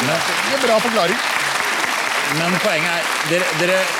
Det 0.00 0.56
er 0.56 0.62
bra 0.64 0.76
forklaring. 0.80 1.18
Men 2.38 2.54
poenget 2.62 2.90
er 2.94 3.02
dere, 3.30 3.48
dere 3.60 3.78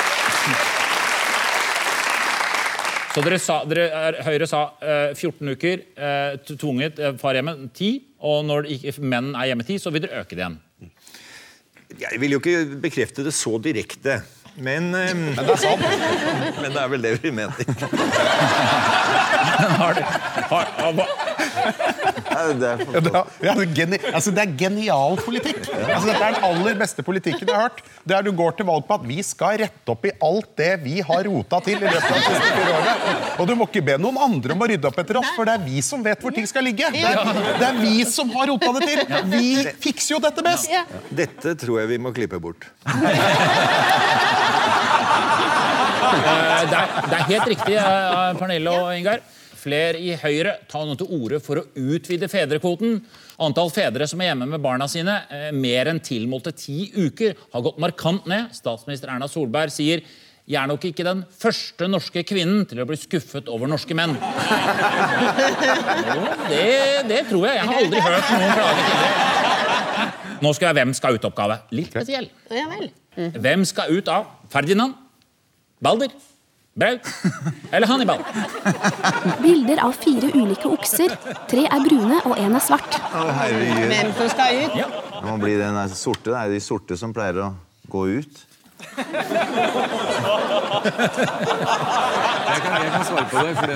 Så 3.15 3.23
dere 3.27 3.39
sa, 3.43 3.57
dere, 3.69 3.89
er- 3.91 4.21
Høyre 4.25 4.47
sa 4.47 4.61
eh, 4.81 5.11
14 5.19 5.51
uker, 5.57 5.83
eh, 5.99 6.37
tvunget 6.55 6.99
eh, 7.03 7.17
far 7.21 7.35
hjemme 7.37 7.57
10, 7.75 7.91
og 8.23 8.45
når 8.47 8.69
menn 9.03 9.33
er 9.35 9.51
hjemme 9.51 9.67
10, 9.67 9.81
så 9.83 9.91
vil 9.95 10.05
dere 10.07 10.23
øke 10.23 10.37
det 10.39 10.45
igjen. 10.45 10.59
Jeg 11.99 12.21
vil 12.23 12.37
jo 12.37 12.39
ikke 12.39 12.77
bekrefte 12.83 13.25
det 13.27 13.33
så 13.35 13.59
direkte, 13.63 14.21
men 14.61 14.91
um, 14.95 15.25
Men 15.35 15.41
det 15.41 15.55
er 15.57 15.63
sant. 15.69 15.83
Men 16.61 16.71
det 16.71 16.81
er 16.83 16.89
vel 16.93 17.03
det 17.03 17.13
vi 17.23 17.31
mener. 17.35 17.55
Har 19.81 19.95
du, 19.95 20.01
har, 20.51 20.67
har, 20.79 20.93
det 22.61 22.69
er 22.71 22.81
Ja, 22.81 23.01
det, 23.01 23.11
er, 23.13 23.25
ja, 23.45 23.55
det, 23.55 23.99
er 24.01 24.15
altså, 24.17 24.33
det 24.35 24.43
er 24.45 24.53
genial 24.59 25.17
politikk. 25.21 25.61
Altså, 25.77 26.07
dette 26.11 26.25
er 26.27 26.37
den 26.37 26.45
aller 26.51 26.75
beste 26.81 27.05
politikken 27.07 27.47
jeg 27.49 27.55
har 27.57 27.69
hørt. 27.69 27.81
Det 28.07 28.17
er 28.17 28.23
Du 28.27 28.33
går 28.37 28.57
til 28.59 28.67
valg 28.69 28.87
på 28.89 28.97
at 28.99 29.05
vi 29.09 29.19
skal 29.27 29.59
rette 29.63 29.93
opp 29.95 30.05
i 30.09 30.13
alt 30.27 30.51
det 30.61 30.71
vi 30.85 31.01
har 31.07 31.25
rota 31.29 31.61
til. 31.67 31.77
i 31.81 31.85
løpet 31.87 32.11
av 32.11 32.17
de 32.17 32.23
siste 32.27 32.51
fire 32.57 32.73
årene. 32.79 32.95
Og 33.41 33.49
du 33.51 33.55
må 33.61 33.67
ikke 33.71 33.85
be 33.91 33.97
noen 34.03 34.19
andre 34.29 34.57
om 34.57 34.65
å 34.65 34.71
rydde 34.71 34.89
opp 34.91 34.99
etter 35.05 35.21
oss, 35.23 35.31
for 35.37 35.49
det 35.49 35.55
er 35.59 35.65
vi 35.67 35.83
som 35.85 36.03
vet 36.05 36.21
hvor 36.25 36.35
ting 36.37 36.47
skal 36.51 36.65
ligge. 36.67 36.91
Det 36.95 37.05
er, 37.07 37.25
det 37.61 37.67
er 37.71 37.81
vi 37.81 38.05
som 38.09 38.31
har 38.37 38.51
rota 38.53 38.73
det 38.79 38.89
til. 38.89 39.05
Vi 39.33 39.47
fikser 39.85 40.17
jo 40.17 40.23
dette 40.25 40.45
best. 40.47 40.71
Dette 41.11 41.55
tror 41.61 41.81
jeg 41.83 41.93
vi 41.95 41.99
må 42.03 42.13
klippe 42.17 42.41
bort. 42.43 42.69
Eh, 46.11 46.63
Det 46.71 46.77
er, 46.77 46.89
det 47.11 47.17
er 47.19 47.27
helt 47.29 47.49
riktig, 47.49 47.75
eh, 47.81 48.33
Pernille 48.39 48.71
og 48.73 48.91
Ingar. 48.97 49.21
Flere 49.61 50.01
i 50.01 50.15
Høyre 50.17 50.55
tar 50.71 50.87
nå 50.89 50.95
til 50.97 51.11
orde 51.13 51.41
for 51.45 51.61
å 51.61 51.67
utvide 51.77 52.29
fedrekvoten. 52.33 53.01
Antall 53.45 53.73
fedre 53.75 54.07
som 54.09 54.21
er 54.23 54.31
hjemme 54.31 54.49
med 54.49 54.63
barna 54.65 54.89
sine 54.89 55.19
eh, 55.29 55.51
mer 55.53 55.91
enn 55.93 56.01
tilmålte 56.05 56.55
ti 56.57 56.89
uker, 56.97 57.37
har 57.53 57.65
gått 57.67 57.81
markant 57.83 58.29
ned. 58.31 58.55
Statsminister 58.57 59.13
Erna 59.13 59.29
Solberg 59.29 59.73
sier 59.75 60.05
jeg 60.51 60.59
er 60.59 60.67
nok 60.67 60.83
ikke 60.89 61.05
den 61.07 61.21
første 61.39 61.87
norske 61.87 62.25
kvinnen 62.27 62.65
til 62.67 62.81
å 62.83 62.87
bli 62.89 62.97
skuffet 62.99 63.47
over 63.53 63.71
norske 63.71 63.95
menn. 63.95 64.17
Jo, 66.09 66.25
det, 66.51 66.65
det 67.07 67.21
tror 67.29 67.45
jeg. 67.47 67.61
Jeg 67.61 67.69
har 67.69 67.77
aldri 67.85 68.03
hørt 68.03 68.33
noen 68.33 68.57
klage 68.57 68.81
tidligere. 68.89 69.29
Nå 70.41 70.55
skal 70.57 70.71
jeg 70.71 70.79
Hvem 70.81 70.97
skal 70.97 71.21
ut-oppgave. 71.21 71.61
Litt 71.77 71.93
spesiell. 71.93 72.27
Hvem 73.37 73.65
skal 73.69 73.95
ut 73.95 74.11
av 74.11 74.27
Ferdinand, 74.51 74.97
Balder, 75.85 76.11
Braut 76.75 77.01
eller 77.73 77.87
Hannibal? 77.91 78.19
Bilder 79.43 79.81
av 79.85 79.93
fire 79.99 80.31
ulike 80.35 80.69
okser. 80.71 81.17
Tre 81.51 81.65
er 81.67 81.81
brune 81.83 82.21
og 82.23 82.37
én 82.39 82.55
er 82.55 82.63
svart. 82.63 82.95
Herregud. 83.11 83.89
Hvem 83.91 84.13
som 84.19 84.29
skal 84.31 84.55
ut? 84.61 84.77
Ja. 84.79 84.87
Det 85.17 85.25
må 85.27 85.35
bli 85.43 85.57
den 85.59 85.81
sorte. 85.99 86.31
Det 86.31 86.39
er 86.39 86.49
de 86.55 86.61
sorte 86.63 86.95
som 87.01 87.11
pleier 87.17 87.37
å 87.43 87.51
gå 87.91 88.07
ut. 88.21 88.35
Jeg 88.81 88.87
kan, 92.65 92.75
jeg 92.81 92.91
kan 92.95 93.05
svare 93.05 93.27
på 93.31 93.39
det. 93.45 93.53
For 93.59 93.67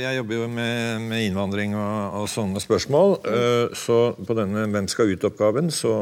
jeg 0.00 0.16
jobber 0.16 0.34
jo 0.38 0.46
med, 0.52 1.00
med 1.10 1.18
innvandring 1.26 1.70
og, 1.76 2.14
og 2.22 2.26
sånne 2.32 2.60
spørsmål. 2.62 3.08
Eh, 3.28 3.66
så 3.76 3.98
på 4.16 4.32
denne 4.38 4.64
Hvem 4.72 4.88
skal 4.90 5.12
ut-oppgaven 5.12 5.68
så, 5.74 5.92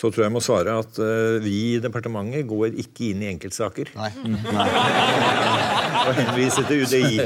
så 0.00 0.08
tror 0.08 0.22
jeg 0.22 0.28
jeg 0.30 0.32
må 0.32 0.40
svare 0.40 0.72
at 0.80 0.98
uh, 1.02 1.36
vi 1.44 1.50
i 1.74 1.80
departementet 1.84 2.46
går 2.48 2.72
ikke 2.80 3.10
inn 3.10 3.20
i 3.20 3.28
enkeltsaker. 3.34 3.90
Og 6.00 6.14
henviser 6.16 6.64
til 6.70 6.86
UDI. 6.86 7.18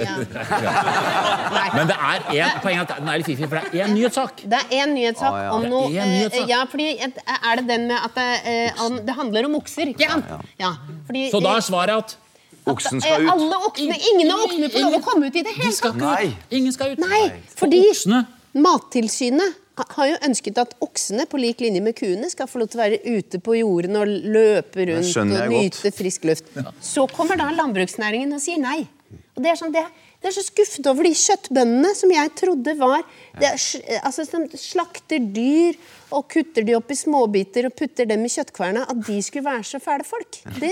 Men 1.77 1.87
det 1.87 1.95
er 1.95 2.25
en 2.41 2.59
poeng 2.65 2.81
at 2.83 2.91
den 2.97 3.11
er 3.13 3.21
litt 3.21 3.29
fiffig, 3.31 3.47
for 3.47 3.61
det 3.61 3.79
er 3.79 3.87
én 3.87 3.95
nyhetssak. 3.95 4.43
Det 4.43 4.59
er 4.59 4.67
én 4.81 4.91
nyhetssak 4.97 5.31
Ah, 5.31 5.39
ja. 5.45 5.53
om 5.55 5.69
noe 5.71 5.87
en 5.93 6.11
nyhetssak. 6.17 6.43
eh, 6.43 6.51
Ja, 6.51 6.65
fordi 6.71 6.89
et- 6.99 7.23
Er 7.29 7.57
det 7.61 7.67
den 7.69 7.87
med 7.87 7.99
at 8.03 8.15
det, 8.19 8.29
uh, 8.43 8.85
om, 8.87 8.99
det 9.07 9.15
handler 9.15 9.45
om 9.47 9.55
okser? 9.61 9.87
Ikke 9.95 10.11
sant? 10.11 10.25
Ja. 10.59 10.73
fordi, 11.07 11.31
Så 11.31 11.41
da 11.41 11.57
er 11.57 11.61
svaret 11.61 11.97
at 11.97 12.17
Oksen 12.67 13.01
skal 13.01 13.23
ut. 13.23 13.31
Alle 13.31 13.57
oksene, 13.69 13.97
Ingen 14.15 14.31
av 14.33 14.39
oksene 14.47 14.71
får 14.73 14.81
lov 14.81 14.95
å 14.95 15.03
komme 15.05 15.27
ut 15.29 15.37
i 15.37 15.43
det 15.45 15.53
hele 15.55 15.73
tatt. 15.77 15.97
Nei. 16.01 16.37
Ingen 16.51 16.73
skal 16.73 16.95
ut. 16.95 16.99
Nei, 16.99 17.33
fordi 17.55 17.83
Mattilsynet 18.55 19.55
har 19.77 20.07
jo 20.09 20.17
ønsket 20.29 20.59
at 20.63 20.75
oksene 20.85 21.27
på 21.31 21.41
lik 21.43 21.63
linje 21.65 21.83
med 21.83 21.97
kuene 21.99 22.31
skal 22.31 22.47
få 22.51 22.63
lov 22.63 22.71
til 22.71 22.81
å 22.81 22.85
være 22.85 23.01
ute 23.05 23.41
på 23.43 23.57
jorden 23.59 23.99
og 23.99 24.07
løpe 24.09 24.87
rundt 24.91 25.17
og 25.19 25.55
nyte 25.55 25.91
frisk 25.95 26.29
luft. 26.31 26.51
Så 26.81 27.09
kommer 27.11 27.41
da 27.41 27.51
landbruksnæringen 27.55 28.37
og 28.37 28.43
sier 28.45 28.63
nei. 28.63 28.85
Og 29.35 29.43
det 29.43 29.51
er 29.51 29.59
sånn, 29.59 29.75
det 29.75 29.83
det 30.25 30.31
er 30.31 30.37
så 30.39 30.43
skuffet 30.47 30.87
over 30.89 31.05
de 31.05 31.11
kjøttbøndene 31.21 31.91
som 31.93 32.13
jeg 32.15 32.31
trodde 32.41 32.73
var 32.79 33.03
det 33.37 33.45
er, 33.45 33.99
altså, 34.09 34.25
Som 34.25 34.47
slakter 34.57 35.21
dyr 35.21 35.77
og 36.17 36.25
kutter 36.33 36.65
de 36.65 36.73
opp 36.79 36.95
i 36.95 36.97
småbiter 36.97 37.69
og 37.69 37.75
putter 37.77 38.09
dem 38.09 38.25
i 38.25 38.31
kjøttkverna. 38.33 38.87
At 38.89 39.03
de 39.05 39.19
skulle 39.27 39.45
være 39.45 39.67
så 39.69 39.83
fæle 39.85 40.07
folk. 40.09 40.39
Det 40.57 40.71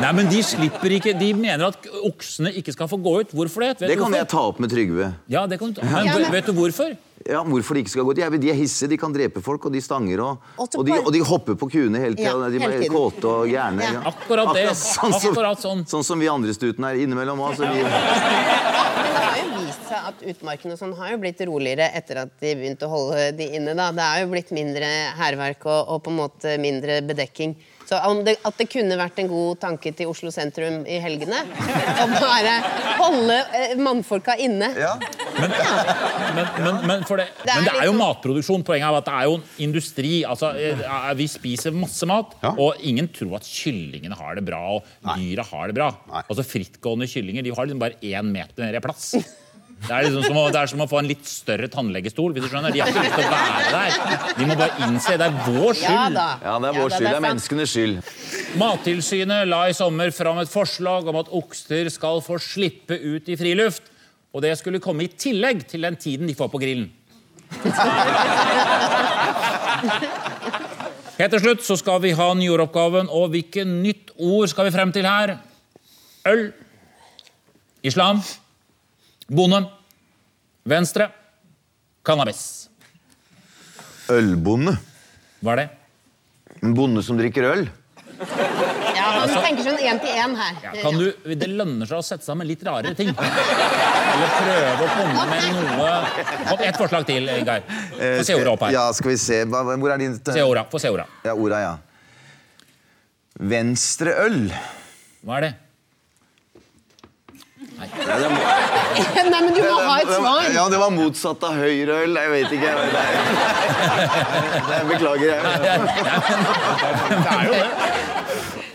Nei, 0.00 0.14
men 0.16 0.30
de 0.32 0.40
slipper 0.46 0.94
ikke 0.96 1.12
De 1.20 1.28
mener 1.36 1.66
at 1.68 1.90
oksene 2.08 2.54
ikke 2.56 2.72
skal 2.72 2.88
få 2.88 2.96
gå 3.04 3.18
ut. 3.20 3.36
Hvorfor 3.36 3.66
det? 3.66 3.74
Vet 3.82 3.90
Det 3.90 3.98
kan 3.98 4.06
hvorfor? 4.06 4.16
jeg 4.22 4.32
ta 4.32 4.46
opp 4.48 4.64
med 4.64 4.72
Trygve. 4.72 5.12
Ja, 5.28 5.44
det 5.50 5.60
kan 5.60 5.74
du 5.74 5.80
ta. 5.82 5.84
Men, 5.84 6.08
Ja, 6.08 6.16
men- 6.16 6.32
vet 6.32 6.48
du 6.48 6.56
hvorfor? 6.56 6.96
Ja, 7.30 7.42
Hvorfor 7.46 7.76
de 7.78 7.84
ikke 7.84 7.92
skal 7.92 8.06
gå 8.08 8.12
ut? 8.14 8.18
De 8.42 8.50
er 8.50 8.58
hissige, 8.58 8.88
de 8.90 8.98
kan 8.98 9.12
drepe 9.14 9.42
folk, 9.44 9.68
og 9.68 9.72
de 9.74 9.80
stanger. 9.84 10.22
Og, 10.24 10.48
Og 10.58 10.74
og, 10.80 10.84
de, 10.86 10.96
og 10.98 11.12
de 11.14 11.20
hopper 11.24 11.54
på 11.60 11.68
kuene 11.70 12.00
hele 12.02 12.18
tida. 12.18 12.32
Ja, 12.34 12.50
de 12.50 12.58
er 12.66 12.88
kåte 12.90 13.30
og 13.30 13.48
gærne. 13.50 13.86
Ja. 13.86 14.02
Akkurat 14.10 14.50
det. 14.56 14.66
sånn 14.78 15.14
som, 15.14 15.30
Akkurat 15.30 15.62
sånn. 15.62 15.84
sånn 15.90 16.06
som 16.06 16.18
vi 16.22 16.28
andre 16.32 16.54
stuten 16.56 16.84
er 16.88 16.98
innimellom 17.04 17.38
òg. 17.46 17.54
Så 17.60 17.68
vi, 17.70 17.84
Men 17.84 19.14
det 19.14 19.24
har 19.24 19.38
jo 19.40 19.62
vist 19.62 19.86
seg 19.88 20.08
at 20.10 20.24
utmarkene 20.34 20.76
sånn 20.80 20.94
har 20.98 21.12
jo 21.14 21.20
blitt 21.22 21.40
roligere 21.46 21.90
etter 22.00 22.24
at 22.24 22.34
de 22.42 22.54
begynte 22.58 22.88
å 22.88 22.92
holde 22.96 23.28
de 23.38 23.50
inne. 23.60 23.74
da. 23.78 23.90
Det 23.94 24.06
er 24.06 24.24
jo 24.24 24.30
blitt 24.34 24.50
mindre 24.56 24.90
hærverk 25.20 25.66
og, 25.70 25.80
og 25.96 26.02
på 26.06 26.12
en 26.14 26.18
måte 26.24 26.56
mindre 26.62 26.98
bedekking. 27.06 27.54
Så 27.90 27.98
om 28.06 28.20
det, 28.22 28.36
At 28.46 28.54
det 28.60 28.68
kunne 28.70 28.94
vært 28.94 29.18
en 29.18 29.26
god 29.26 29.58
tanke 29.64 29.90
til 29.98 30.06
Oslo 30.12 30.30
sentrum 30.30 30.84
i 30.86 31.00
helgene 31.02 31.40
å 31.42 32.04
bare 32.12 32.52
holde 33.00 33.38
eh, 33.58 33.72
mannfolka 33.82 34.36
inne. 34.38 34.68
ja. 34.78 34.92
Men, 35.40 36.46
men, 36.62 36.78
men, 36.86 37.02
for 37.08 37.18
det, 37.18 37.26
Det 37.42 37.50
er 37.50 37.56
men 37.60 37.66
det 37.66 37.72
er 37.74 37.86
jo 37.88 37.92
sånn- 37.92 38.00
matproduksjon. 38.04 38.64
Poenget 38.66 38.86
er 38.86 38.98
at 39.00 39.08
det 39.08 39.14
er 39.18 39.26
jo 39.26 39.34
en 39.40 39.44
industri. 39.66 40.12
Altså, 40.28 40.52
eh, 40.54 41.10
vi 41.18 41.26
spiser 41.32 41.74
masse 41.74 42.06
mat, 42.06 42.36
Ja. 42.44 42.54
og 42.56 42.78
ingen 42.86 43.08
tror 43.08 43.36
at 43.40 43.48
kyllingene 43.48 44.14
har 44.16 44.38
det 44.38 44.44
bra. 44.46 44.62
Og 44.78 44.84
dyra 45.16 45.44
har 45.50 45.66
det 45.66 45.74
bra. 45.74 45.90
Nei. 46.12 46.22
Altså 46.30 46.44
Frittgående 46.46 47.08
kyllinger 47.10 47.42
de 47.42 47.50
har 47.56 47.66
liksom 47.66 47.82
bare 47.82 47.98
én 48.02 48.30
meter 48.30 48.76
i 48.76 48.80
plass. 48.86 49.14
Det 49.80 49.94
er, 49.96 50.04
liksom 50.04 50.26
som 50.28 50.36
å, 50.36 50.42
det 50.52 50.60
er 50.60 50.68
som 50.68 50.82
å 50.84 50.86
få 50.90 50.98
en 51.00 51.08
litt 51.08 51.24
større 51.26 51.68
tannlegestol. 51.72 52.34
hvis 52.36 52.44
du 52.44 52.50
skjønner. 52.52 52.74
De 52.74 52.82
har 52.82 52.90
ikke 52.92 53.04
lyst 53.06 53.16
til 53.16 53.24
å 53.24 53.30
være 53.32 53.70
der. 53.72 53.90
De 54.36 54.48
må 54.50 54.56
bare 54.60 54.86
innse 54.86 55.14
det 55.16 55.26
er 55.26 55.38
vår 55.46 55.70
Ja 55.70 55.78
skyld. 55.80 56.18
da. 56.18 56.26
ja, 56.44 56.56
det 56.60 56.68
er 56.68 56.76
vår 56.76 56.84
ja, 56.84 56.96
skyld. 56.96 57.06
Det 57.06 57.14
er 57.16 57.24
menneskenes 57.24 57.72
skyld. 57.72 58.10
Mattilsynet 58.60 59.48
la 59.48 59.60
i 59.70 59.76
sommer 59.76 60.12
fram 60.14 60.42
et 60.42 60.52
forslag 60.52 61.08
om 61.10 61.20
at 61.22 61.32
okser 61.40 61.88
skal 61.94 62.20
få 62.26 62.36
slippe 62.44 62.98
ut 63.00 63.30
i 63.32 63.38
friluft. 63.40 63.88
Og 64.36 64.44
det 64.44 64.52
skulle 64.60 64.82
komme 64.84 65.08
i 65.08 65.10
tillegg 65.10 65.64
til 65.70 65.88
den 65.88 65.96
tiden 65.98 66.28
de 66.28 66.36
får 66.38 66.52
på 66.52 66.60
grillen. 66.62 66.90
Helt 71.20 71.34
til 71.34 71.42
slutt 71.42 71.64
så 71.66 71.76
skal 71.80 71.98
vi 72.04 72.12
ha 72.16 72.28
nyordoppgaven, 72.36 73.08
og 73.08 73.32
hvilket 73.32 73.68
nytt 73.68 74.12
ord 74.16 74.48
skal 74.52 74.68
vi 74.68 74.74
frem 74.76 74.92
til 74.94 75.08
her? 75.08 75.34
Øl. 76.28 76.52
Islam. 77.82 78.20
Bonde. 79.30 79.62
Venstre. 80.66 81.06
Cannabis. 82.02 82.68
Ølbonde. 84.10 84.72
Hva 85.44 85.52
er 85.54 85.60
det? 85.60 85.68
En 86.66 86.74
bonde 86.74 87.02
som 87.06 87.18
drikker 87.20 87.46
øl. 87.46 87.62
Ja, 88.20 89.04
Man 89.20 89.30
tenker 89.44 89.62
sånn 89.64 89.78
én 89.78 90.00
til 90.02 90.18
én 90.18 90.34
her. 90.36 90.58
Ja, 90.64 90.72
kan 90.82 90.98
du, 90.98 91.06
det 91.30 91.48
lønner 91.48 91.88
seg 91.88 92.02
å 92.02 92.04
sette 92.04 92.26
sammen 92.26 92.48
litt 92.50 92.64
rarere 92.66 92.92
ting. 92.98 93.12
Eller 93.14 94.34
prøve 94.34 94.88
å 94.88 94.90
komme 94.96 95.24
med 95.30 95.46
noe 95.54 95.94
Kom, 96.50 96.66
Ett 96.66 96.80
forslag 96.82 97.06
til, 97.08 97.30
Geir. 97.30 97.64
Få 97.94 98.26
se 98.26 98.36
ordet 98.36 98.52
opp 98.56 98.66
her. 98.66 98.74
Ja, 98.74 98.84
skal 98.96 99.14
vi 99.14 99.18
se. 99.22 99.40
Hvor 99.46 99.94
er 99.94 100.02
din 100.02 100.18
Se 100.18 100.42
orda. 100.42 100.66
Få 100.74 100.82
se 100.82 100.90
orda. 100.92 101.06
Ja, 101.24 101.38
orda, 101.38 101.62
ja. 101.62 101.72
Venstreøl. 103.54 104.42
Hva 105.24 105.38
er 105.38 105.48
det? 105.48 105.54
Nei, 107.80 107.88
men 109.32 109.48
du 109.54 109.60
må 109.62 109.76
ha 109.84 109.96
et 110.00 110.10
svar. 110.12 110.46
Ja, 110.54 110.64
det 110.72 110.78
var 110.80 110.90
motsatt 110.94 111.44
av 111.46 111.58
høyreøl. 111.60 112.16
Jeg 112.16 112.30
vet 112.34 112.50
ikke. 112.56 112.72
Det, 114.70 114.80
beklager. 114.90 115.28
Jeg. 115.30 115.78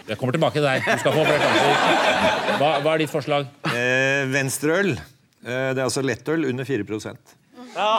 Jeg 0.06 0.18
kommer 0.22 0.34
tilbake 0.38 0.60
til 0.60 0.66
deg. 0.68 0.86
Du 0.86 1.00
skal 1.02 1.16
få 1.16 1.24
flere 1.26 1.40
sjanser. 1.42 1.72
Hva, 2.60 2.70
hva 2.86 2.92
er 2.94 3.02
ditt 3.02 3.14
forslag? 3.14 3.48
Eh, 3.72 4.22
Venstreøl. 4.32 4.92
Eh, 5.46 5.70
det 5.74 5.80
er 5.80 5.86
altså 5.88 6.02
lettøl 6.06 6.46
under 6.50 6.66
4% 6.66 7.36
Ja. 7.76 7.90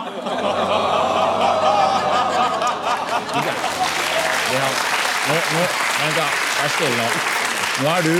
Nå, 5.26 5.34
nå, 5.34 5.64
vent 5.98 6.16
da. 6.16 6.26
Vær 6.60 6.70
stille 6.76 6.96
nå. 6.96 7.45
Nå 7.76 7.90
er 7.92 8.06
du, 8.06 8.12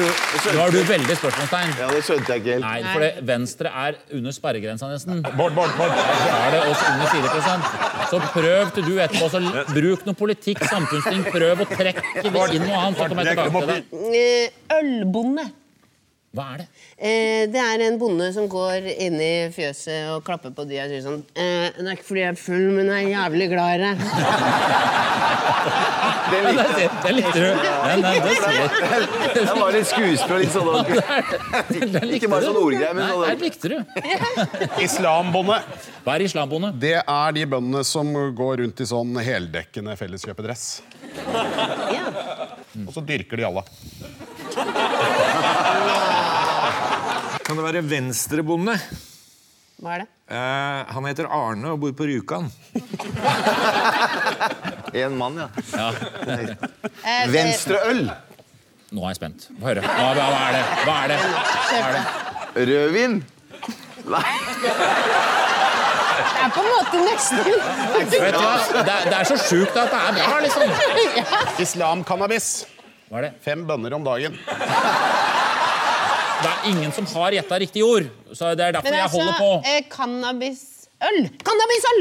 nå 0.53 0.65
er 0.67 0.75
du 0.75 0.79
veldig 0.85 1.15
spørsmålstegn. 1.17 1.71
Ja, 1.81 1.87
det 1.89 2.03
skjønte 2.05 2.35
jeg 2.35 2.43
ikke 2.43 2.57
helt. 2.59 2.67
Nei, 2.67 2.93
for 2.93 3.05
det, 3.05 3.11
Venstre 3.31 3.73
er 3.73 3.99
under 4.19 4.35
sperregrensa 4.37 4.91
nesten. 4.91 5.23
Bård, 5.39 5.55
Bård, 5.57 5.73
Bård. 5.79 5.95
Så 5.97 6.35
er 6.37 6.53
det 6.53 6.63
oss 6.69 6.83
under 6.91 7.13
4 7.15 7.55
Så 8.11 8.21
prøv 8.35 8.73
til 8.77 8.89
du 8.91 8.95
etterpå. 9.01 9.31
Så 9.33 9.41
bruk 9.73 10.05
noe 10.09 10.19
politikk, 10.19 10.61
samfunnsting. 10.69 11.25
Prøv 11.33 11.65
å 11.65 11.69
trekke 11.73 12.27
det 12.27 12.35
inn 12.59 12.67
noe 12.69 12.83
annet. 12.83 13.01
Så 13.01 13.09
kommer 13.09 13.31
jeg 13.33 13.41
tilbake 13.41 13.79
til. 13.79 14.11
Eh, 14.21 14.77
Ølbonde. 14.81 15.49
Hva 16.37 16.47
er 16.53 16.59
det? 16.61 16.67
Eh, 16.97 17.43
det 17.53 17.61
er 17.63 17.83
en 17.87 17.97
bonde 18.01 18.27
som 18.35 18.45
går 18.53 18.87
inn 18.93 19.17
i 19.25 19.33
fjøset 19.55 20.11
og 20.13 20.23
klapper 20.27 20.53
på 20.57 20.67
dyra 20.69 20.85
og 20.85 20.93
sier 20.93 21.05
sånn 21.05 21.23
eh, 21.33 21.71
Det 21.77 21.87
er 21.87 21.95
ikke 21.97 22.09
fordi 22.11 22.23
jeg 22.27 22.33
er 22.35 22.41
full, 22.41 22.67
men 22.77 22.91
jeg 22.93 23.07
er 23.07 23.15
jævlig 23.15 23.47
glad 23.55 23.69
i 23.73 23.79
deg. 23.87 23.97
Det 26.27 26.41
likte 26.43 27.13
likte 27.15 27.39
du. 27.39 27.51
Den, 27.87 28.03
den, 28.03 28.23
Det 29.37 29.45
var 29.61 29.71
litt 29.77 29.87
skuespill 29.89 30.35
og 30.35 30.41
litt 30.43 30.55
sånn. 30.55 30.69
Ikke 32.17 32.31
bare 32.33 32.49
sånn 32.49 32.59
ordgreier, 32.61 32.97
men 32.99 33.13
sånn- 33.13 33.29
den 33.31 33.45
likte 33.45 33.71
du. 33.71 33.77
Islambonde. 34.87 35.61
Hva 36.07 36.17
er 36.17 36.25
islambonde? 36.27 36.73
Det 36.83 36.97
er 36.99 37.37
de 37.37 37.47
bøndene 37.51 37.85
som 37.87 38.11
går 38.39 38.61
rundt 38.65 38.83
i 38.83 38.89
sånn 38.91 39.15
heldekkende 39.23 39.95
felleskjøpedress. 39.99 40.67
Ja. 41.95 42.11
Og 42.87 42.93
så 42.95 43.01
dyrker 43.07 43.41
de 43.41 43.47
alle. 43.49 43.63
Kan 47.47 47.57
det 47.61 47.65
være 47.67 47.83
venstrebonde? 47.87 48.75
Hva 49.83 49.93
er 49.95 50.03
det? 50.03 50.09
Eh, 50.33 50.81
han 50.97 51.05
heter 51.07 51.29
Arne 51.31 51.75
og 51.75 51.81
bor 51.85 51.93
på 51.99 52.07
Rjukan. 52.11 52.49
En 54.97 55.13
mann, 55.19 55.35
ja. 55.37 55.49
Ja. 55.77 55.89
Eh, 56.25 57.27
Venstreøl. 57.29 58.07
Nå 58.97 59.03
er 59.03 59.11
jeg 59.11 59.19
spent. 59.19 59.43
Få 59.61 59.67
høre. 59.69 59.83
Hva, 59.85 60.07
hva, 60.17 60.27
hva 60.31 60.39
er 60.47 60.55
det? 60.55 60.63
Hva 60.87 60.95
er 61.03 61.09
det? 61.11 61.19
Hva 61.67 61.81
er 61.83 61.93
det? 61.97 62.05
Rødvin. 62.71 63.17
Nei. 64.07 64.23
Det 64.63 64.71
er 66.47 66.55
på 66.55 66.63
en 66.63 66.71
måte 66.71 67.03
nesten 67.03 67.43
Vet 67.43 68.15
du, 68.15 68.17
hva? 68.23 68.55
det, 68.73 68.95
er- 68.95 69.07
det 69.11 69.17
er 69.19 69.29
så 69.29 69.37
sjukt 69.43 69.77
at 69.83 69.93
det 69.93 70.01
er 70.01 70.13
bra, 70.23 70.37
liksom. 70.47 70.69
Islam-cannabis. 71.67 72.49
Hva 73.11 73.21
er 73.21 73.29
det? 73.29 73.33
Fem 73.45 73.67
bønner 73.69 73.93
om 73.99 74.07
dagen. 74.07 74.33
Det 76.43 76.51
er 76.53 76.69
ingen 76.71 76.93
som 76.93 77.07
har 77.15 77.33
gjetta 77.39 77.59
riktig 77.63 77.83
ord. 77.87 78.09
Så 78.37 78.53
det 78.59 78.65
er 78.69 78.73
derfor 78.77 78.91
Men 78.91 78.99
jeg 78.99 79.09
altså, 79.09 79.19
holder 79.19 79.39
på. 79.41 79.51
eh, 79.67 79.83
cannabisøl. 79.93 81.21
Cannabisøl! 81.47 82.01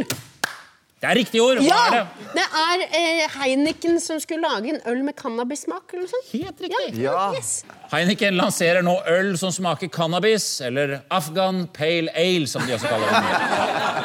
Det 1.04 1.10
er 1.12 1.18
riktig 1.20 1.42
ord. 1.44 1.60
Hva 1.60 1.66
Ja! 1.68 1.80
er 1.86 1.96
det? 1.96 2.28
Det 2.36 2.46
er 2.62 2.84
eh, 2.98 3.34
Heineken 3.36 4.00
som 4.02 4.20
skulle 4.24 4.42
lage 4.48 4.72
en 4.74 4.80
øl 4.90 5.04
med 5.04 5.14
cannabissmak. 5.20 5.84
eller 5.94 6.06
noe 6.08 6.10
sånt. 6.10 6.32
Helt 6.34 6.62
riktig. 6.64 7.02
Ja. 7.04 7.32
Yes. 7.36 7.64
Heineken 7.92 8.36
lanserer 8.40 8.82
nå 8.84 8.96
øl 9.12 9.36
som 9.38 9.52
smaker 9.52 9.88
cannabis, 9.94 10.62
eller 10.66 11.02
Afghan 11.12 11.68
Pale 11.76 12.10
Ale, 12.16 12.48
som 12.48 12.66
de 12.66 12.74
også 12.74 12.88
kaller 12.90 13.08
det. 13.12 13.22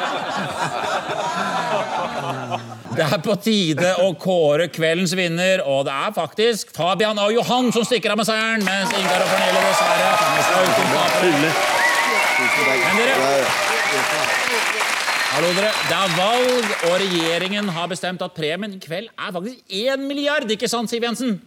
Det 3.01 3.07
er 3.17 3.21
på 3.25 3.33
tide 3.41 3.91
å 4.03 4.11
kåre 4.21 4.67
kveldens 4.69 5.15
vinner, 5.17 5.63
og 5.65 5.87
det 5.87 5.93
er 6.05 6.11
faktisk 6.13 6.69
Fabian 6.75 7.17
og 7.17 7.31
Johan 7.33 7.71
som 7.73 7.85
stikker 7.87 8.13
av 8.13 8.19
med 8.19 8.27
seieren, 8.29 8.61
mens 8.67 8.93
Ingar 8.93 9.23
og 9.23 9.29
Pernille 9.31 9.61
dessverre 9.65 10.05
er. 10.05 10.17
Men 12.91 12.99
dere 13.01 13.17
Hallo 15.31 15.49
dere, 15.55 15.71
Det 15.87 15.97
er 15.97 16.13
valg, 16.17 16.71
og 16.89 16.95
regjeringen 17.01 17.69
har 17.73 17.87
bestemt 17.89 18.21
at 18.21 18.35
premien 18.37 18.75
i 18.75 18.79
kveld 18.83 19.09
er 19.09 19.33
faktisk 19.33 19.57
1 19.81 20.05
milliard, 20.05 20.45
ikke 20.51 20.69
sant, 20.69 20.91
Siv 20.91 21.01
Jensen? 21.07 21.39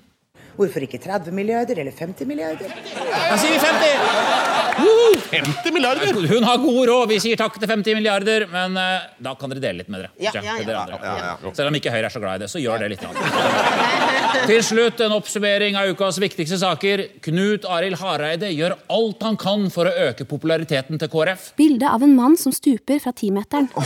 Hvorfor 0.57 0.87
ikke 0.87 0.99
30 1.03 1.35
milliarder 1.35 1.79
eller 1.85 1.95
50 1.95 2.27
milliarder? 2.27 2.75
Da 2.99 3.39
sier 3.39 3.55
vi 3.55 3.63
50! 3.63 4.54
50 4.75 5.73
milliarder! 5.73 6.29
Hun 6.29 6.45
har 6.47 6.59
god 6.63 6.89
råd. 6.89 7.09
Vi 7.13 7.19
sier 7.23 7.39
takk 7.41 7.57
til 7.61 7.71
50 7.71 7.97
milliarder, 7.99 8.47
men 8.53 8.77
eh, 8.81 9.07
da 9.23 9.35
kan 9.39 9.53
dere 9.53 9.63
dele 9.63 9.83
litt 9.83 9.91
med 9.93 10.05
dere. 10.05 10.11
Ja, 10.19 10.33
Ikke? 10.33 10.45
ja, 10.45 10.57
ja. 10.61 10.85
Ja, 11.05 11.15
ja, 11.43 11.53
Selv 11.55 11.71
om 11.71 11.79
ikke 11.79 11.93
Høyre 11.95 12.09
er 12.11 12.15
så 12.15 12.23
glad 12.23 12.41
i 12.41 12.45
det, 12.45 12.51
så 12.53 12.63
gjør 12.63 12.85
det 12.85 12.91
litt. 12.95 13.05
Til 14.51 14.61
slutt 14.67 15.01
en 15.05 15.15
oppsummering 15.17 15.79
av 15.81 15.93
ukas 15.95 16.19
viktigste 16.23 16.59
saker. 16.61 17.05
Knut 17.25 17.67
Arild 17.71 18.01
Hareide 18.03 18.51
gjør 18.53 18.77
alt 18.93 19.23
han 19.25 19.39
kan 19.41 19.69
for 19.75 19.89
å 19.91 19.95
øke 20.11 20.27
populariteten 20.29 21.01
til 21.01 21.11
KrF. 21.13 21.53
Bilde 21.61 21.89
av 21.91 22.05
en 22.05 22.17
mann 22.19 22.37
som 22.41 22.53
stuper 22.55 23.01
fra 23.05 23.15
timeteren. 23.17 23.71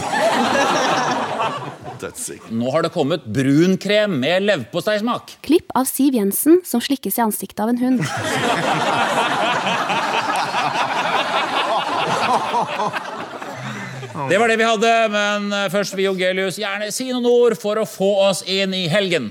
Nå 2.54 2.70
har 2.70 2.84
det 2.86 2.92
kommet 2.94 3.24
brunkrem 3.26 4.20
med 4.22 4.44
leverposteismak. 4.46 5.32
Klipp 5.42 5.72
av 5.78 5.88
Siv 5.90 6.14
Jensen 6.14 6.60
som 6.66 6.82
slikkes 6.82 7.18
i 7.18 7.24
ansiktet 7.24 7.62
av 7.64 7.72
en 7.72 7.80
hund. 7.82 8.04
Det 14.28 14.38
var 14.38 14.48
det 14.48 14.56
vi 14.60 14.64
hadde, 14.64 14.94
men 15.08 15.52
eh, 15.52 15.68
først 15.72 15.96
vil 15.96 16.10
Jongelius 16.10 16.58
gjerne 16.60 16.90
si 16.92 17.08
noen 17.08 17.28
ord 17.30 17.54
for 17.60 17.80
å 17.80 17.86
få 17.88 18.10
oss 18.28 18.42
inn 18.44 18.74
i 18.76 18.84
helgen. 18.92 19.30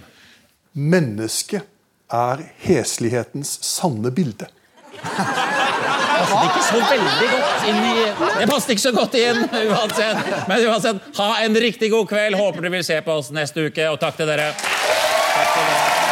Mennesket 0.74 1.68
er 2.14 2.42
heslighetens 2.66 3.58
sanne 3.66 4.10
bilde. 4.16 4.50
passet 4.98 6.48
ikke 6.48 6.64
så 6.66 6.80
veldig 6.82 7.30
godt 7.34 7.68
inn 7.70 7.80
i 7.84 7.94
Det 8.40 8.50
passet 8.50 8.74
ikke 8.74 8.86
så 8.88 8.96
godt 8.96 9.20
inn 9.22 9.44
uansett. 9.46 10.34
Men 10.50 10.66
uansett, 10.72 11.14
ha 11.20 11.30
en 11.44 11.62
riktig 11.68 11.92
god 11.94 12.10
kveld. 12.10 12.40
Håper 12.42 12.66
du 12.66 12.74
vil 12.80 12.86
se 12.88 12.98
på 13.06 13.22
oss 13.22 13.32
neste 13.36 13.70
uke, 13.70 13.90
og 13.92 14.02
takk 14.02 14.18
til 14.18 14.30
dere. 14.34 14.52
Takk 14.58 15.54
til 15.54 15.66
dere. 15.70 16.07